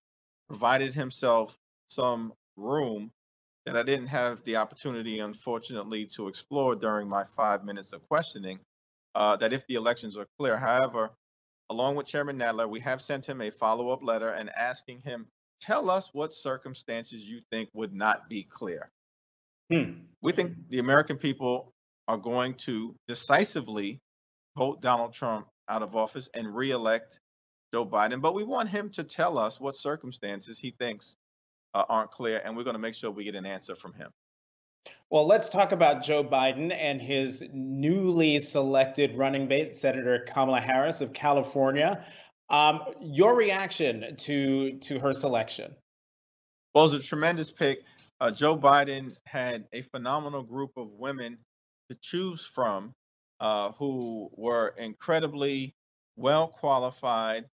provided 0.49 0.95
himself 0.95 1.57
some 1.89 2.33
room 2.57 3.11
that 3.65 3.77
I 3.77 3.83
didn't 3.83 4.09
have 4.09 4.43
the 4.45 4.57
opportunity, 4.57 5.21
unfortunately, 5.21 6.07
to 6.17 6.29
explore 6.29 6.75
during 6.75 7.09
my 7.09 7.25
five 7.25 7.65
minutes 7.65 7.93
of 7.93 8.07
questioning 8.09 8.59
uh, 9.15 9.37
that 9.37 9.53
if 9.53 9.67
the 9.67 9.75
elections 9.75 10.17
are 10.17 10.27
clear. 10.39 10.57
However, 10.57 11.11
along 11.71 11.97
with 11.97 12.07
Chairman 12.07 12.39
Nadler, 12.39 12.69
we 12.69 12.81
have 12.81 13.03
sent 13.03 13.27
him 13.27 13.41
a 13.41 13.51
follow 13.51 13.91
up 13.91 14.03
letter 14.03 14.31
and 14.31 14.51
asking 14.51 15.01
him, 15.01 15.27
tell 15.61 15.91
us 15.91 16.11
what 16.13 16.35
circumstances 16.35 17.23
you 17.23 17.41
think 17.51 17.69
would 17.75 17.93
not 17.93 18.29
be 18.29 18.43
clear. 18.43 18.91
Hmm. 19.73 20.03
We 20.21 20.33
think 20.33 20.55
the 20.69 20.81
American 20.81 21.17
people 21.17 21.73
are 22.09 22.17
going 22.17 22.55
to 22.55 22.95
decisively 23.07 24.01
vote 24.57 24.83
Donald 24.83 25.13
Trump 25.13 25.47
out 25.69 25.83
of 25.83 25.95
office 25.95 26.29
and 26.35 26.55
reelect 26.55 27.21
Joe 27.73 27.87
Biden, 27.87 28.21
but 28.21 28.35
we 28.35 28.43
want 28.43 28.69
him 28.69 28.91
to 28.91 29.05
tell 29.05 29.39
us 29.39 29.61
what 29.61 29.77
circumstances 29.77 30.59
he 30.59 30.73
thinks 30.73 31.15
uh, 31.75 31.85
aren't 31.89 32.11
clear, 32.11 32.43
and 32.45 32.57
we're 32.57 32.65
going 32.65 32.75
to 32.75 32.81
make 32.81 32.95
sure 32.95 33.13
we 33.13 33.23
get 33.23 33.37
an 33.37 33.47
answer 33.47 33.77
from 33.77 33.93
him. 33.93 34.11
Well, 35.11 35.27
let's 35.27 35.51
talk 35.51 35.73
about 35.73 36.05
Joe 36.05 36.23
Biden 36.23 36.73
and 36.73 37.03
his 37.03 37.45
newly 37.53 38.39
selected 38.39 39.17
running 39.17 39.49
mate, 39.49 39.75
Senator 39.75 40.21
Kamala 40.21 40.61
Harris 40.61 41.01
of 41.01 41.13
California. 41.13 42.05
Um, 42.49 42.83
your 43.01 43.35
reaction 43.35 44.15
to 44.19 44.79
to 44.79 45.01
her 45.01 45.13
selection? 45.13 45.75
Well, 46.75 46.85
it 46.85 46.93
was 46.93 47.05
a 47.05 47.07
tremendous 47.07 47.51
pick. 47.51 47.81
Uh, 48.21 48.31
Joe 48.31 48.57
Biden 48.57 49.17
had 49.25 49.65
a 49.73 49.83
phenomenal 49.83 50.45
group 50.45 50.71
of 50.77 50.93
women 50.93 51.39
to 51.89 51.97
choose 52.01 52.49
from 52.55 52.95
uh, 53.41 53.73
who 53.73 54.31
were 54.37 54.75
incredibly 54.79 55.75
well 56.15 56.47
qualified, 56.47 57.47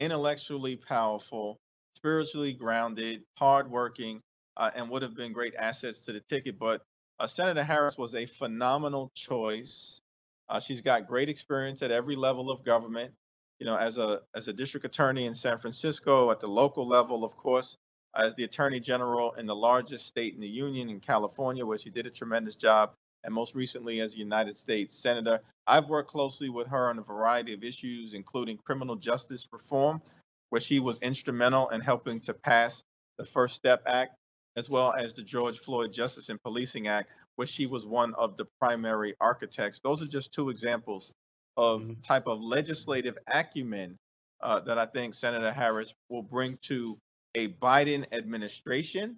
intellectually 0.00 0.74
powerful, 0.74 1.60
spiritually 1.96 2.52
grounded, 2.54 3.22
hardworking, 3.38 4.20
uh, 4.56 4.70
and 4.74 4.88
would 4.90 5.02
have 5.02 5.16
been 5.16 5.32
great 5.32 5.54
assets 5.56 5.98
to 5.98 6.12
the 6.12 6.20
ticket. 6.20 6.58
But 6.58 6.82
uh, 7.18 7.26
Senator 7.26 7.62
Harris 7.62 7.96
was 7.96 8.14
a 8.14 8.26
phenomenal 8.26 9.10
choice. 9.14 10.00
Uh, 10.48 10.60
she's 10.60 10.80
got 10.80 11.08
great 11.08 11.28
experience 11.28 11.82
at 11.82 11.90
every 11.90 12.16
level 12.16 12.50
of 12.50 12.64
government. 12.64 13.12
You 13.60 13.66
know, 13.66 13.76
as 13.76 13.98
a 13.98 14.20
as 14.34 14.48
a 14.48 14.52
district 14.52 14.84
attorney 14.84 15.26
in 15.26 15.34
San 15.34 15.58
Francisco, 15.58 16.30
at 16.30 16.40
the 16.40 16.48
local 16.48 16.86
level, 16.86 17.24
of 17.24 17.36
course, 17.36 17.76
as 18.16 18.34
the 18.34 18.44
attorney 18.44 18.80
general 18.80 19.32
in 19.34 19.46
the 19.46 19.54
largest 19.54 20.06
state 20.06 20.34
in 20.34 20.40
the 20.40 20.48
union 20.48 20.90
in 20.90 21.00
California, 21.00 21.64
where 21.64 21.78
she 21.78 21.90
did 21.90 22.06
a 22.06 22.10
tremendous 22.10 22.56
job, 22.56 22.92
and 23.22 23.32
most 23.32 23.54
recently 23.54 24.00
as 24.00 24.14
a 24.14 24.18
United 24.18 24.56
States 24.56 24.96
senator. 24.96 25.40
I've 25.66 25.88
worked 25.88 26.10
closely 26.10 26.50
with 26.50 26.66
her 26.66 26.90
on 26.90 26.98
a 26.98 27.02
variety 27.02 27.54
of 27.54 27.64
issues, 27.64 28.12
including 28.12 28.58
criminal 28.58 28.96
justice 28.96 29.48
reform, 29.50 30.02
where 30.50 30.60
she 30.60 30.78
was 30.78 30.98
instrumental 30.98 31.70
in 31.70 31.80
helping 31.80 32.20
to 32.20 32.34
pass 32.34 32.82
the 33.18 33.24
First 33.24 33.54
Step 33.54 33.82
Act 33.86 34.14
as 34.56 34.70
well 34.70 34.94
as 34.96 35.14
the 35.14 35.22
George 35.22 35.58
Floyd 35.58 35.92
Justice 35.92 36.28
and 36.28 36.42
Policing 36.42 36.88
Act, 36.88 37.10
where 37.36 37.46
she 37.46 37.66
was 37.66 37.86
one 37.86 38.14
of 38.14 38.36
the 38.36 38.46
primary 38.60 39.14
architects. 39.20 39.80
Those 39.82 40.02
are 40.02 40.06
just 40.06 40.32
two 40.32 40.50
examples 40.50 41.10
of 41.56 41.82
mm-hmm. 41.82 42.00
type 42.02 42.26
of 42.26 42.40
legislative 42.40 43.16
acumen 43.32 43.96
uh, 44.42 44.60
that 44.60 44.78
I 44.78 44.86
think 44.86 45.14
Senator 45.14 45.52
Harris 45.52 45.92
will 46.08 46.22
bring 46.22 46.58
to 46.62 46.98
a 47.34 47.48
Biden 47.48 48.04
administration. 48.12 49.16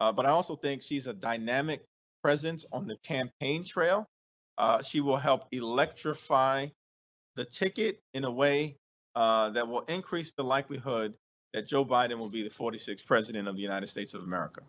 Uh, 0.00 0.12
but 0.12 0.26
I 0.26 0.30
also 0.30 0.56
think 0.56 0.82
she's 0.82 1.06
a 1.06 1.12
dynamic 1.12 1.82
presence 2.22 2.64
on 2.72 2.86
the 2.86 2.96
campaign 3.04 3.64
trail. 3.64 4.06
Uh, 4.58 4.82
she 4.82 5.00
will 5.00 5.16
help 5.16 5.44
electrify 5.52 6.66
the 7.36 7.44
ticket 7.44 8.00
in 8.14 8.24
a 8.24 8.30
way 8.30 8.76
uh, 9.14 9.50
that 9.50 9.66
will 9.66 9.82
increase 9.82 10.32
the 10.36 10.44
likelihood 10.44 11.14
that 11.54 11.66
Joe 11.66 11.84
Biden 11.84 12.18
will 12.18 12.28
be 12.28 12.42
the 12.42 12.50
46th 12.50 13.06
president 13.06 13.48
of 13.48 13.56
the 13.56 13.62
United 13.62 13.88
States 13.88 14.14
of 14.14 14.22
America. 14.22 14.60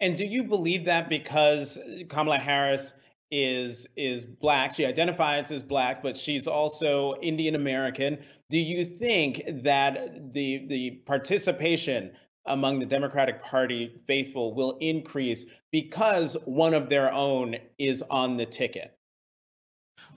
And 0.00 0.16
do 0.16 0.24
you 0.24 0.44
believe 0.44 0.84
that 0.84 1.08
because 1.08 1.78
Kamala 2.08 2.38
Harris 2.38 2.94
is 3.30 3.88
is 3.96 4.24
black, 4.24 4.74
she 4.74 4.86
identifies 4.86 5.50
as 5.50 5.62
black, 5.62 6.02
but 6.02 6.16
she's 6.16 6.46
also 6.46 7.16
Indian 7.16 7.54
American, 7.54 8.18
do 8.48 8.58
you 8.58 8.84
think 8.84 9.42
that 9.64 10.32
the 10.32 10.66
the 10.66 10.90
participation 11.04 12.12
among 12.46 12.78
the 12.78 12.86
Democratic 12.86 13.42
Party 13.42 14.00
faithful 14.06 14.54
will 14.54 14.78
increase 14.80 15.44
because 15.70 16.36
one 16.46 16.72
of 16.72 16.88
their 16.88 17.12
own 17.12 17.56
is 17.78 18.02
on 18.02 18.36
the 18.36 18.46
ticket? 18.46 18.94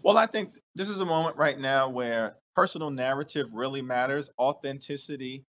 Well, 0.03 0.17
I 0.17 0.27
think 0.27 0.53
this 0.75 0.87
is 0.87 0.99
a 0.99 1.05
moment 1.05 1.35
right 1.35 1.59
now 1.59 1.89
where 1.89 2.37
personal 2.55 2.89
narrative 2.89 3.53
really 3.53 3.81
matters, 3.81 4.29
authenticity 4.39 5.43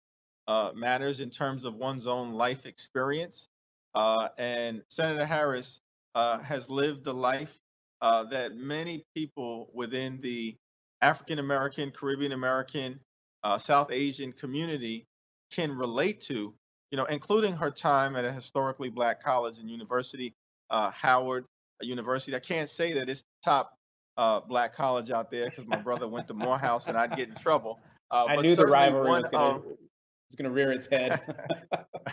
uh, 0.48 0.72
matters 0.74 1.20
in 1.20 1.30
terms 1.30 1.64
of 1.64 1.74
one's 1.74 2.06
own 2.06 2.32
life 2.32 2.66
experience. 2.66 3.48
Uh, 3.94 4.28
and 4.38 4.82
Senator 4.88 5.26
Harris 5.26 5.80
uh, 6.14 6.38
has 6.40 6.68
lived 6.68 7.04
the 7.04 7.14
life 7.14 7.56
uh, 8.02 8.24
that 8.24 8.56
many 8.56 9.04
people 9.14 9.70
within 9.74 10.20
the 10.20 10.56
African 11.02 11.38
American, 11.38 11.90
Caribbean 11.90 12.32
American, 12.32 13.00
uh, 13.42 13.58
South 13.58 13.90
Asian 13.90 14.32
community 14.32 15.06
can 15.52 15.76
relate 15.76 16.20
to, 16.22 16.54
you 16.90 16.96
know, 16.96 17.04
including 17.06 17.54
her 17.54 17.70
time 17.70 18.16
at 18.16 18.24
a 18.24 18.32
historically 18.32 18.90
black 18.90 19.22
college 19.22 19.58
and 19.58 19.70
university, 19.70 20.34
uh, 20.70 20.90
Howard 20.90 21.44
University. 21.80 22.34
I 22.34 22.40
can't 22.40 22.68
say 22.68 22.92
that 22.94 23.08
it's 23.08 23.22
top 23.44 23.74
black 24.48 24.74
college 24.74 25.10
out 25.10 25.30
there 25.30 25.48
because 25.48 25.66
my 25.66 25.78
brother 25.78 26.06
went 26.06 26.28
to 26.28 26.34
Morehouse 26.34 26.88
and 26.88 26.96
I'd 26.96 27.16
get 27.16 27.28
in 27.28 27.34
trouble. 27.34 27.80
I 28.10 28.36
knew 28.36 28.54
the 28.54 28.66
rivalry 28.66 29.08
was 29.08 29.30
going 29.30 29.62
to 29.62 29.78
it's 30.30 30.36
going 30.36 30.48
to 30.48 30.54
rear 30.54 30.70
its 30.70 30.86
head. 30.86 31.20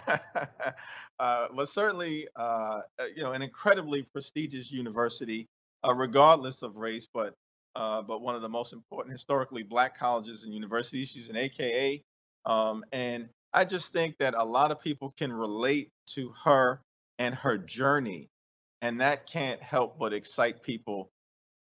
uh, 1.20 1.48
but 1.56 1.70
certainly, 1.70 2.28
uh, 2.36 2.80
you 3.16 3.22
know, 3.22 3.34
an 3.34 3.44
incredibly 3.44 4.02
prestigious 4.02 4.72
university, 4.72 5.48
uh, 5.88 5.94
regardless 5.94 6.64
of 6.64 6.78
race, 6.78 7.08
but 7.14 7.36
uh, 7.76 8.02
but 8.02 8.22
one 8.22 8.34
of 8.34 8.42
the 8.42 8.50
most 8.50 8.74
important 8.74 9.14
historically 9.14 9.62
black 9.62 9.96
colleges 10.00 10.44
and 10.44 10.52
universities. 10.52 11.10
She's 11.10 11.30
an 11.30 11.36
AKA, 11.36 12.02
um, 12.48 12.84
and 12.92 13.30
I 13.54 13.66
just 13.66 13.94
think 13.94 14.18
that 14.18 14.34
a 14.34 14.44
lot 14.44 14.72
of 14.72 14.82
people 14.82 15.14
can 15.16 15.32
relate 15.32 15.92
to 16.16 16.34
her 16.44 16.82
and 17.20 17.36
her 17.36 17.56
journey, 17.56 18.30
and 18.82 19.00
that 19.00 19.28
can't 19.30 19.62
help 19.62 20.00
but 20.00 20.12
excite 20.12 20.64
people, 20.64 21.12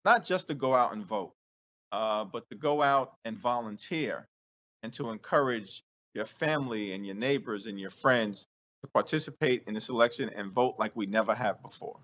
not 0.06 0.24
just 0.24 0.48
to 0.48 0.54
go 0.54 0.74
out 0.74 0.94
and 0.94 1.06
vote, 1.06 1.34
uh, 1.92 2.24
but 2.24 2.48
to 2.50 2.56
go 2.56 2.82
out 2.82 3.16
and 3.26 3.38
volunteer 3.38 4.26
and 4.84 4.94
to 4.94 5.10
encourage 5.10 5.84
your 6.14 6.26
family 6.26 6.94
and 6.94 7.06
your 7.06 7.16
neighbors 7.16 7.66
and 7.66 7.80
your 7.80 7.92
friends 7.92 8.48
to 8.82 8.88
participate 8.88 9.64
in 9.68 9.74
this 9.74 9.90
election 9.90 10.30
and 10.36 10.52
vote 10.52 10.76
like 10.80 10.96
we 10.96 11.06
never 11.06 11.36
have 11.36 11.62
before. 11.62 12.00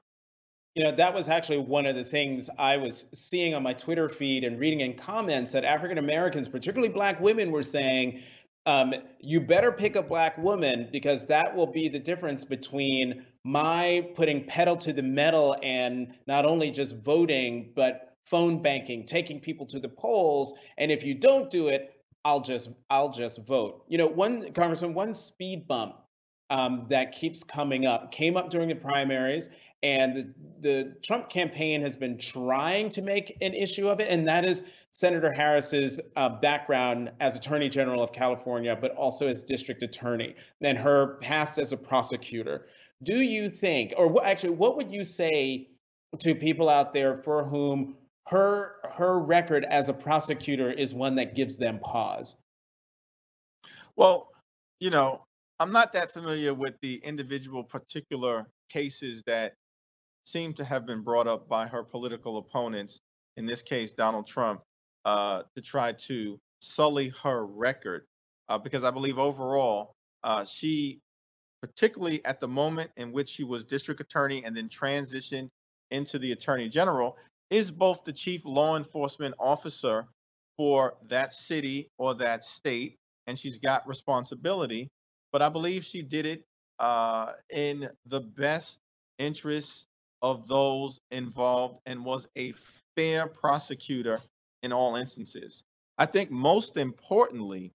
You 0.76 0.84
know, 0.84 0.92
that 0.92 1.14
was 1.14 1.30
actually 1.30 1.60
one 1.60 1.86
of 1.86 1.96
the 1.96 2.04
things 2.04 2.50
I 2.60 2.76
was 2.78 3.08
seeing 3.14 3.56
on 3.56 3.64
my 3.64 3.74
Twitter 3.74 4.10
feed 4.10 4.44
and 4.44 4.60
reading 4.60 4.82
in 4.82 4.96
comments 4.96 5.54
that 5.54 5.64
African 5.64 5.98
Americans, 5.98 6.50
particularly 6.50 6.94
Black 6.94 7.20
women, 7.22 7.52
were 7.52 7.64
saying, 7.64 8.22
um, 8.66 8.94
you 9.22 9.40
better 9.40 9.72
pick 9.72 9.96
a 9.96 10.04
Black 10.04 10.38
woman 10.38 10.90
because 10.92 11.28
that 11.28 11.56
will 11.56 11.68
be 11.68 11.88
the 11.88 12.00
difference 12.00 12.44
between 12.44 13.26
my 13.46 14.10
putting 14.16 14.44
pedal 14.44 14.76
to 14.78 14.92
the 14.92 15.04
metal 15.04 15.56
and 15.64 16.14
not 16.28 16.46
only 16.46 16.72
just 16.72 16.98
voting, 16.98 17.72
but 17.74 18.16
phone 18.26 18.62
banking, 18.62 19.06
taking 19.06 19.40
people 19.40 19.66
to 19.68 19.80
the 19.80 19.88
polls. 19.88 20.56
And 20.78 20.92
if 20.92 21.06
you 21.06 21.14
don't 21.14 21.50
do 21.50 21.68
it, 21.68 21.95
I'll 22.26 22.42
just 22.42 22.72
I'll 22.90 23.12
just 23.12 23.46
vote. 23.46 23.86
You 23.88 24.00
know, 24.00 24.08
one 24.08 24.52
Congressman, 24.52 24.96
one 24.96 25.14
speed 25.14 25.68
bump 25.68 25.96
um, 26.50 26.88
that 26.90 27.12
keeps 27.12 27.44
coming 27.44 27.86
up 27.86 28.12
came 28.12 28.36
up 28.36 28.50
during 28.50 28.68
the 28.68 28.76
primaries, 28.76 29.50
and 29.84 30.16
the, 30.16 30.34
the 30.60 30.96
Trump 31.04 31.30
campaign 31.30 31.82
has 31.82 31.96
been 31.96 32.18
trying 32.18 32.90
to 32.90 33.04
make 33.04 33.38
an 33.42 33.54
issue 33.54 33.88
of 33.88 34.00
it, 34.00 34.08
and 34.10 34.28
that 34.28 34.44
is 34.44 34.64
Senator 34.90 35.32
Harris's 35.32 36.02
uh, 36.16 36.30
background 36.30 37.12
as 37.20 37.36
Attorney 37.36 37.70
General 37.70 38.02
of 38.02 38.12
California, 38.12 38.76
but 38.76 38.96
also 38.96 39.28
as 39.28 39.44
District 39.44 39.84
Attorney, 39.84 40.34
and 40.62 40.78
her 40.80 41.18
past 41.18 41.60
as 41.60 41.74
a 41.74 41.78
prosecutor. 41.78 42.66
Do 43.04 43.20
you 43.20 43.50
think, 43.50 43.94
or 43.98 44.26
actually, 44.26 44.52
what 44.52 44.78
would 44.78 44.90
you 44.90 45.06
say 45.06 45.70
to 46.20 46.34
people 46.34 46.70
out 46.70 46.92
there 46.92 47.16
for 47.16 47.44
whom 47.44 47.98
her 48.28 48.76
her 48.84 49.20
record 49.20 49.66
as 49.66 49.90
a 49.90 49.94
prosecutor 49.94 50.72
is 50.72 50.94
one 50.94 51.16
that 51.16 51.36
gives 51.36 51.58
them 51.58 51.80
pause. 51.80 52.36
Well, 53.96 54.30
you 54.80 54.90
know, 54.90 55.22
I'm 55.60 55.72
not 55.72 55.94
that 55.94 56.12
familiar 56.12 56.54
with 56.54 56.76
the 56.82 56.96
individual 57.04 57.64
particular 57.64 58.48
cases 58.70 59.24
that 59.26 59.54
seem 60.26 60.54
to 60.56 60.66
have 60.66 60.86
been 60.86 61.02
brought 61.02 61.28
up 61.28 61.48
by 61.48 61.68
her 61.68 61.84
political 61.84 62.38
opponents, 62.38 63.00
in 63.38 63.46
this 63.46 63.62
case, 63.62 63.92
Donald 63.92 64.28
Trump, 64.28 64.62
uh, 65.06 65.44
to 65.56 65.62
try 65.62 65.94
to 65.94 66.40
sully 66.60 67.14
her 67.24 67.46
record. 67.46 68.06
Uh, 68.50 68.58
because 68.58 68.84
I 68.84 68.92
believe 68.92 69.18
overall, 69.18 69.94
uh, 70.24 70.46
she, 70.46 71.00
particularly 71.62 72.24
at 72.26 72.40
the 72.40 72.48
moment 72.48 72.92
in 72.98 73.12
which 73.12 73.30
she 73.30 73.44
was 73.44 73.64
district 73.64 74.02
attorney 74.02 74.44
and 74.44 74.56
then 74.56 74.68
transitioned 74.68 75.50
into 75.92 76.20
the 76.20 76.32
attorney 76.32 76.70
general, 76.70 77.18
is 77.50 77.72
both 77.72 78.04
the 78.06 78.14
chief 78.14 78.42
law 78.46 78.78
enforcement 78.78 79.36
officer 79.40 80.08
for 80.58 80.96
that 81.10 81.34
city 81.34 81.90
or 81.98 82.16
that 82.16 82.46
state, 82.46 82.98
and 83.28 83.38
she's 83.38 83.58
got 83.58 83.88
responsibility. 83.88 84.90
But 85.32 85.42
I 85.42 85.50
believe 85.50 85.84
she 85.84 86.02
did 86.02 86.26
it 86.26 86.44
uh, 86.80 87.34
in 87.50 87.90
the 88.06 88.22
best 88.22 88.80
interests 89.18 89.86
of 90.22 90.48
those 90.48 91.00
involved 91.12 91.80
and 91.86 92.04
was 92.04 92.28
a 92.36 92.54
fair 92.96 93.28
prosecutor 93.28 94.22
in 94.64 94.72
all 94.72 94.96
instances. 94.96 95.64
I 95.98 96.06
think 96.06 96.32
most 96.32 96.78
importantly, 96.78 97.72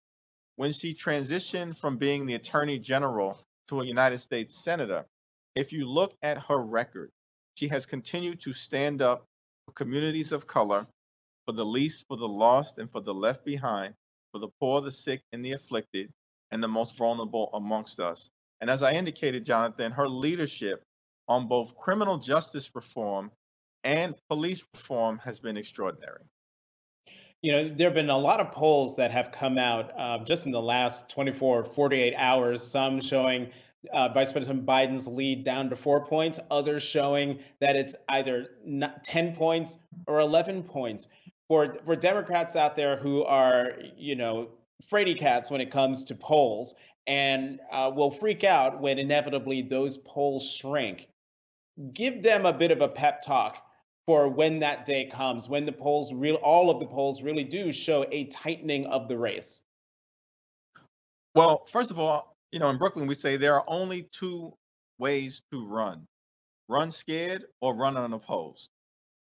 when 0.56 0.72
she 0.72 0.94
transitioned 0.94 1.76
from 1.76 1.96
being 1.96 2.26
the 2.26 2.34
attorney 2.34 2.78
general 2.78 3.38
to 3.68 3.80
a 3.80 3.86
United 3.86 4.18
States 4.18 4.62
senator, 4.62 5.06
if 5.54 5.72
you 5.72 5.88
look 5.88 6.14
at 6.22 6.38
her 6.48 6.58
record, 6.58 7.10
she 7.54 7.68
has 7.68 7.86
continued 7.86 8.40
to 8.42 8.52
stand 8.52 9.02
up 9.02 9.24
communities 9.70 10.32
of 10.32 10.46
color, 10.46 10.86
for 11.46 11.52
the 11.52 11.64
least, 11.64 12.04
for 12.08 12.16
the 12.16 12.28
lost, 12.28 12.78
and 12.78 12.90
for 12.90 13.00
the 13.00 13.14
left 13.14 13.44
behind, 13.44 13.94
for 14.32 14.38
the 14.38 14.48
poor, 14.60 14.80
the 14.80 14.92
sick, 14.92 15.22
and 15.32 15.44
the 15.44 15.52
afflicted, 15.52 16.10
and 16.50 16.62
the 16.62 16.68
most 16.68 16.96
vulnerable 16.96 17.50
amongst 17.54 18.00
us. 18.00 18.30
And 18.60 18.68
as 18.68 18.82
I 18.82 18.92
indicated, 18.92 19.44
Jonathan, 19.44 19.92
her 19.92 20.08
leadership 20.08 20.82
on 21.28 21.48
both 21.48 21.76
criminal 21.76 22.18
justice 22.18 22.70
reform 22.74 23.30
and 23.84 24.14
police 24.28 24.62
reform 24.74 25.18
has 25.24 25.38
been 25.38 25.56
extraordinary. 25.56 26.24
You 27.42 27.52
know, 27.52 27.68
there 27.68 27.86
have 27.86 27.94
been 27.94 28.10
a 28.10 28.18
lot 28.18 28.40
of 28.40 28.50
polls 28.50 28.96
that 28.96 29.10
have 29.12 29.32
come 29.32 29.56
out 29.56 29.92
uh, 29.96 30.18
just 30.24 30.44
in 30.44 30.52
the 30.52 30.60
last 30.60 31.08
24, 31.08 31.64
48 31.64 32.14
hours, 32.16 32.62
some 32.62 33.00
showing 33.00 33.50
uh, 33.92 34.08
Vice 34.08 34.32
President 34.32 34.66
Biden's 34.66 35.06
lead 35.06 35.44
down 35.44 35.70
to 35.70 35.76
four 35.76 36.04
points, 36.04 36.40
others 36.50 36.82
showing 36.82 37.40
that 37.60 37.76
it's 37.76 37.96
either 38.08 38.48
10 39.02 39.34
points 39.34 39.76
or 40.06 40.20
11 40.20 40.64
points. 40.64 41.08
For, 41.48 41.78
for 41.84 41.96
Democrats 41.96 42.54
out 42.54 42.76
there 42.76 42.96
who 42.96 43.24
are, 43.24 43.72
you 43.96 44.14
know, 44.14 44.50
fraidy 44.90 45.16
cats 45.16 45.50
when 45.50 45.60
it 45.60 45.70
comes 45.70 46.04
to 46.04 46.14
polls 46.14 46.74
and 47.06 47.58
uh, 47.72 47.90
will 47.94 48.10
freak 48.10 48.44
out 48.44 48.80
when 48.80 48.98
inevitably 48.98 49.62
those 49.62 49.98
polls 49.98 50.48
shrink, 50.48 51.08
give 51.92 52.22
them 52.22 52.46
a 52.46 52.52
bit 52.52 52.70
of 52.70 52.82
a 52.82 52.88
pep 52.88 53.22
talk 53.22 53.64
for 54.06 54.28
when 54.28 54.60
that 54.60 54.84
day 54.84 55.06
comes, 55.06 55.48
when 55.48 55.64
the 55.64 55.72
polls 55.72 56.12
real 56.12 56.36
all 56.36 56.70
of 56.70 56.80
the 56.80 56.86
polls 56.86 57.22
really 57.22 57.44
do 57.44 57.72
show 57.72 58.04
a 58.10 58.24
tightening 58.24 58.86
of 58.86 59.08
the 59.08 59.16
race. 59.16 59.62
Well, 61.34 61.66
first 61.70 61.90
of 61.90 61.98
all, 61.98 62.29
you 62.52 62.58
know, 62.58 62.70
in 62.70 62.78
Brooklyn, 62.78 63.06
we 63.06 63.14
say 63.14 63.36
there 63.36 63.54
are 63.54 63.64
only 63.66 64.08
two 64.12 64.52
ways 64.98 65.42
to 65.52 65.66
run 65.66 66.06
run 66.70 66.92
scared 66.92 67.44
or 67.60 67.74
run 67.74 67.96
unopposed. 67.96 68.68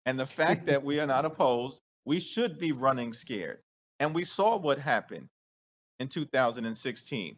And 0.05 0.21
the 0.21 0.27
fact 0.27 0.67
that 0.67 0.85
we 0.85 1.01
are 1.01 1.07
not 1.07 1.25
opposed, 1.25 1.81
we 2.05 2.21
should 2.21 2.59
be 2.59 2.73
running 2.73 3.12
scared. 3.12 3.59
And 4.01 4.14
we 4.14 4.25
saw 4.25 4.57
what 4.57 4.79
happened 4.79 5.29
in 5.99 6.09
2016. 6.09 7.37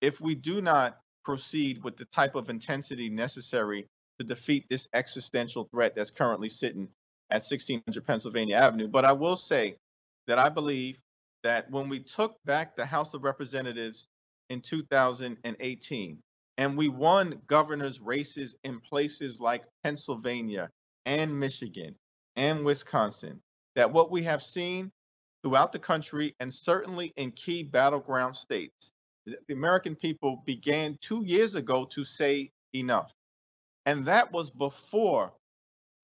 If 0.00 0.20
we 0.20 0.34
do 0.34 0.62
not 0.62 0.98
proceed 1.24 1.82
with 1.84 1.96
the 1.96 2.06
type 2.06 2.36
of 2.36 2.48
intensity 2.48 3.10
necessary 3.10 3.86
to 4.18 4.24
defeat 4.24 4.66
this 4.70 4.88
existential 4.94 5.68
threat 5.70 5.94
that's 5.94 6.10
currently 6.10 6.48
sitting 6.48 6.88
at 7.30 7.42
1600 7.42 8.06
Pennsylvania 8.06 8.56
Avenue. 8.56 8.88
But 8.88 9.04
I 9.04 9.12
will 9.12 9.36
say 9.36 9.76
that 10.26 10.38
I 10.38 10.48
believe 10.48 10.98
that 11.42 11.70
when 11.70 11.88
we 11.88 12.00
took 12.00 12.36
back 12.44 12.76
the 12.76 12.86
House 12.86 13.14
of 13.14 13.24
Representatives 13.24 14.06
in 14.50 14.60
2018. 14.60 16.18
And 16.58 16.76
we 16.76 16.88
won 16.88 17.40
governor's 17.46 18.00
races 18.00 18.54
in 18.64 18.80
places 18.80 19.40
like 19.40 19.64
Pennsylvania 19.82 20.68
and 21.06 21.38
Michigan 21.38 21.94
and 22.36 22.64
Wisconsin. 22.64 23.40
That 23.76 23.92
what 23.92 24.10
we 24.10 24.24
have 24.24 24.42
seen 24.42 24.90
throughout 25.42 25.72
the 25.72 25.78
country 25.78 26.34
and 26.40 26.52
certainly 26.52 27.14
in 27.16 27.30
key 27.30 27.62
battleground 27.62 28.36
states, 28.36 28.92
the 29.24 29.54
American 29.54 29.94
people 29.94 30.42
began 30.44 30.98
two 31.00 31.24
years 31.24 31.54
ago 31.54 31.86
to 31.92 32.04
say 32.04 32.50
enough. 32.74 33.10
And 33.86 34.04
that 34.06 34.30
was 34.32 34.50
before 34.50 35.32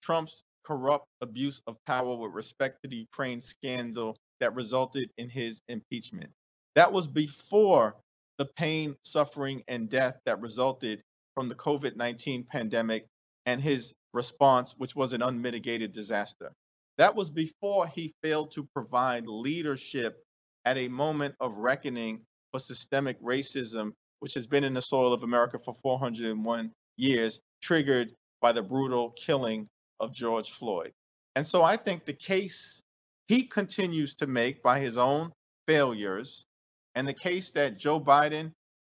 Trump's 0.03 0.43
corrupt 0.65 1.07
abuse 1.21 1.61
of 1.67 1.77
power 1.87 2.17
with 2.17 2.33
respect 2.33 2.79
to 2.83 2.89
the 2.89 2.97
Ukraine 2.97 3.43
scandal 3.43 4.17
that 4.41 4.55
resulted 4.55 5.11
in 5.19 5.29
his 5.29 5.61
impeachment. 5.69 6.31
That 6.75 6.93
was 6.93 7.07
before 7.07 7.97
the 8.39 8.47
pain, 8.57 8.95
suffering, 9.03 9.63
and 9.69 9.89
death 9.91 10.17
that 10.27 10.41
resulted 10.41 11.03
from 11.35 11.49
the 11.49 11.55
COVID 11.55 11.97
19 11.97 12.45
pandemic 12.51 13.07
and 13.47 13.61
his 13.61 13.93
response, 14.13 14.75
which 14.79 14.97
was 14.97 15.13
an 15.13 15.23
unmitigated 15.23 15.93
disaster. 15.93 16.53
That 16.99 17.15
was 17.15 17.29
before 17.29 17.87
he 17.87 18.15
failed 18.23 18.53
to 18.53 18.67
provide 18.75 19.27
leadership 19.27 20.23
at 20.65 20.79
a 20.79 20.89
moment 20.89 21.35
of 21.41 21.57
reckoning 21.57 22.23
for 22.51 22.59
systemic 22.59 23.21
racism, 23.23 23.93
which 24.21 24.35
has 24.35 24.47
been 24.47 24.65
in 24.65 24.75
the 24.75 24.81
soil 24.81 25.13
of 25.13 25.23
America 25.23 25.59
for 25.63 25.77
401 25.83 26.73
years, 26.97 27.39
triggered 27.61 28.15
by 28.41 28.53
the 28.53 28.63
brutal 28.63 29.11
killing 29.11 29.69
of 30.01 30.13
George 30.15 30.51
Floyd. 30.53 30.93
And 31.37 31.47
so 31.47 31.63
I 31.63 31.77
think 31.77 32.05
the 32.05 32.15
case 32.15 32.81
he 33.29 33.43
continues 33.43 34.15
to 34.17 34.27
make 34.27 34.63
by 34.63 34.81
his 34.81 34.97
own 34.97 35.33
failures 35.67 36.46
and 36.97 37.07
the 37.07 37.13
case 37.13 37.51
that 37.51 37.79
Joe 37.79 38.01
Biden 38.01 38.51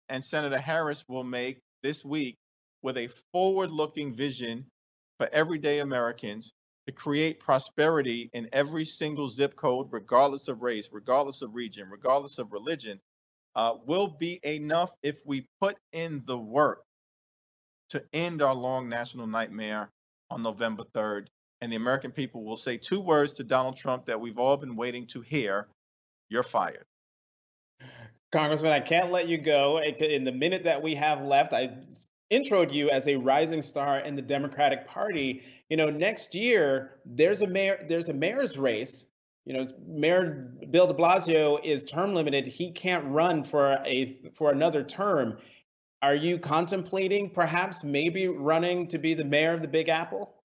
and 0.08 0.24
Senator 0.24 0.58
Harris 0.58 1.04
will 1.08 1.26
make 1.26 1.60
this 1.84 2.04
week 2.04 2.38
with 2.82 2.98
a 2.98 3.10
forward 3.34 3.72
looking 3.72 4.16
vision 4.16 4.66
for 5.20 5.30
everyday 5.34 5.80
Americans 5.80 6.54
to 6.88 6.94
create 6.94 7.42
prosperity 7.42 8.30
in 8.34 8.48
every 8.54 8.86
single 8.86 9.30
zip 9.30 9.56
code, 9.58 9.90
regardless 9.92 10.48
of 10.48 10.62
race, 10.62 10.88
regardless 10.94 11.42
of 11.42 11.54
region, 11.54 11.90
regardless 11.90 12.40
of 12.40 12.54
religion, 12.54 13.00
uh, 13.56 13.74
will 13.86 14.08
be 14.08 14.40
enough 14.44 14.92
if 15.04 15.20
we 15.26 15.46
put 15.60 15.78
in 15.92 16.24
the 16.26 16.38
work 16.38 16.82
to 17.90 18.02
end 18.14 18.42
our 18.42 18.56
long 18.56 18.88
national 18.88 19.28
nightmare 19.28 19.90
on 20.32 20.42
November 20.42 20.84
3rd. 20.96 21.28
And 21.60 21.70
the 21.70 21.76
American 21.76 22.12
people 22.12 22.46
will 22.46 22.56
say 22.56 22.78
two 22.78 23.02
words 23.02 23.34
to 23.34 23.44
Donald 23.44 23.76
Trump 23.76 24.06
that 24.06 24.22
we've 24.22 24.40
all 24.40 24.56
been 24.56 24.78
waiting 24.78 25.06
to 25.08 25.20
hear 25.20 25.68
you're 26.30 26.44
fired. 26.44 26.86
Congressman, 28.32 28.72
I 28.72 28.80
can't 28.80 29.12
let 29.12 29.28
you 29.28 29.38
go. 29.38 29.80
In 29.80 30.24
the 30.24 30.32
minute 30.32 30.64
that 30.64 30.82
we 30.82 30.94
have 30.96 31.22
left, 31.24 31.54
I 31.54 31.72
introed 32.32 32.74
you 32.74 32.90
as 32.90 33.08
a 33.08 33.16
rising 33.16 33.62
star 33.62 34.00
in 34.00 34.16
the 34.16 34.22
Democratic 34.22 34.88
Party. 34.88 35.44
You 35.70 35.78
know, 35.78 35.90
next 35.90 36.36
year 36.36 37.00
there's 37.06 37.42
a 37.42 37.48
mayor 37.48 37.84
there's 37.88 38.10
a 38.10 38.14
mayor's 38.14 38.58
race. 38.58 39.08
You 39.46 39.54
know, 39.58 39.68
Mayor 39.88 40.54
Bill 40.70 40.86
De 40.86 40.94
Blasio 40.94 41.60
is 41.64 41.84
term 41.84 42.14
limited. 42.14 42.46
He 42.46 42.72
can't 42.72 43.06
run 43.06 43.44
for 43.44 43.80
a 43.86 44.20
for 44.34 44.52
another 44.52 44.84
term. 44.84 45.40
Are 46.04 46.16
you 46.16 46.38
contemplating 46.38 47.32
perhaps 47.32 47.84
maybe 47.84 48.28
running 48.28 48.88
to 48.88 49.00
be 49.00 49.16
the 49.16 49.26
mayor 49.26 49.54
of 49.54 49.62
the 49.62 49.68
Big 49.68 49.90
Apple? 49.90 50.36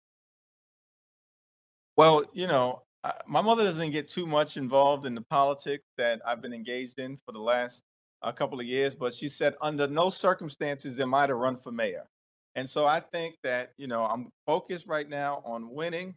Well, 1.96 2.24
you 2.32 2.46
know, 2.46 2.83
my 3.26 3.42
mother 3.42 3.64
doesn't 3.64 3.90
get 3.90 4.08
too 4.08 4.26
much 4.26 4.56
involved 4.56 5.06
in 5.06 5.14
the 5.14 5.20
politics 5.22 5.84
that 5.98 6.20
I've 6.26 6.40
been 6.40 6.54
engaged 6.54 6.98
in 6.98 7.18
for 7.24 7.32
the 7.32 7.40
last 7.40 7.82
a 8.22 8.32
couple 8.32 8.58
of 8.58 8.66
years, 8.66 8.94
but 8.94 9.12
she 9.12 9.28
said 9.28 9.54
under 9.60 9.86
no 9.86 10.08
circumstances 10.08 10.98
am 11.00 11.12
I 11.14 11.26
to 11.26 11.34
run 11.34 11.58
for 11.58 11.70
mayor. 11.70 12.06
And 12.54 12.68
so 12.68 12.86
I 12.86 13.00
think 13.00 13.34
that, 13.42 13.72
you 13.76 13.86
know, 13.86 14.04
I'm 14.04 14.30
focused 14.46 14.86
right 14.86 15.08
now 15.08 15.42
on 15.44 15.70
winning 15.70 16.14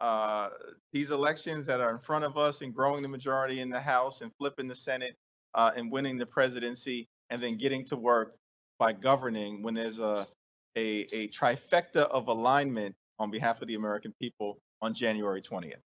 uh, 0.00 0.50
these 0.92 1.10
elections 1.10 1.66
that 1.66 1.80
are 1.80 1.90
in 1.90 1.98
front 1.98 2.24
of 2.24 2.36
us 2.36 2.60
and 2.60 2.74
growing 2.74 3.02
the 3.02 3.08
majority 3.08 3.60
in 3.60 3.70
the 3.70 3.80
House 3.80 4.20
and 4.20 4.30
flipping 4.38 4.68
the 4.68 4.74
Senate 4.74 5.16
uh, 5.54 5.70
and 5.76 5.90
winning 5.90 6.18
the 6.18 6.26
presidency 6.26 7.08
and 7.30 7.42
then 7.42 7.56
getting 7.56 7.84
to 7.86 7.96
work 7.96 8.34
by 8.78 8.92
governing 8.92 9.62
when 9.62 9.74
there's 9.74 9.98
a, 9.98 10.26
a, 10.76 11.06
a 11.12 11.28
trifecta 11.28 12.02
of 12.10 12.28
alignment 12.28 12.94
on 13.18 13.30
behalf 13.30 13.62
of 13.62 13.68
the 13.68 13.74
American 13.74 14.12
people 14.20 14.58
on 14.82 14.94
January 14.94 15.42
20th. 15.42 15.80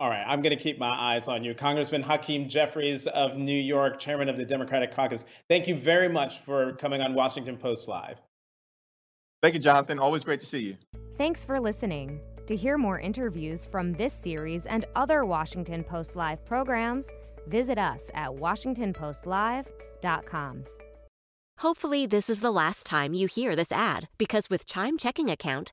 All 0.00 0.08
right, 0.08 0.24
I'm 0.26 0.40
going 0.42 0.56
to 0.56 0.62
keep 0.62 0.78
my 0.78 0.90
eyes 0.90 1.26
on 1.26 1.42
you. 1.42 1.54
Congressman 1.54 2.02
Hakeem 2.02 2.48
Jeffries 2.48 3.08
of 3.08 3.36
New 3.36 3.50
York, 3.50 3.98
chairman 3.98 4.28
of 4.28 4.36
the 4.36 4.44
Democratic 4.44 4.92
Caucus. 4.92 5.26
Thank 5.48 5.66
you 5.66 5.74
very 5.74 6.08
much 6.08 6.38
for 6.42 6.74
coming 6.74 7.02
on 7.02 7.14
Washington 7.14 7.56
Post 7.56 7.88
Live. 7.88 8.22
Thank 9.42 9.54
you, 9.54 9.60
Jonathan. 9.60 9.98
Always 9.98 10.22
great 10.22 10.38
to 10.40 10.46
see 10.46 10.60
you. 10.60 10.76
Thanks 11.16 11.44
for 11.44 11.58
listening. 11.58 12.20
To 12.46 12.54
hear 12.54 12.78
more 12.78 13.00
interviews 13.00 13.66
from 13.66 13.92
this 13.92 14.12
series 14.12 14.66
and 14.66 14.84
other 14.94 15.24
Washington 15.24 15.82
Post 15.82 16.14
Live 16.14 16.44
programs, 16.44 17.08
visit 17.48 17.76
us 17.76 18.08
at 18.14 18.30
WashingtonPostLive.com. 18.30 20.64
Hopefully, 21.58 22.06
this 22.06 22.30
is 22.30 22.38
the 22.38 22.52
last 22.52 22.86
time 22.86 23.14
you 23.14 23.26
hear 23.26 23.56
this 23.56 23.72
ad 23.72 24.08
because 24.16 24.48
with 24.48 24.64
Chime 24.64 24.96
Checking 24.96 25.28
Account, 25.28 25.72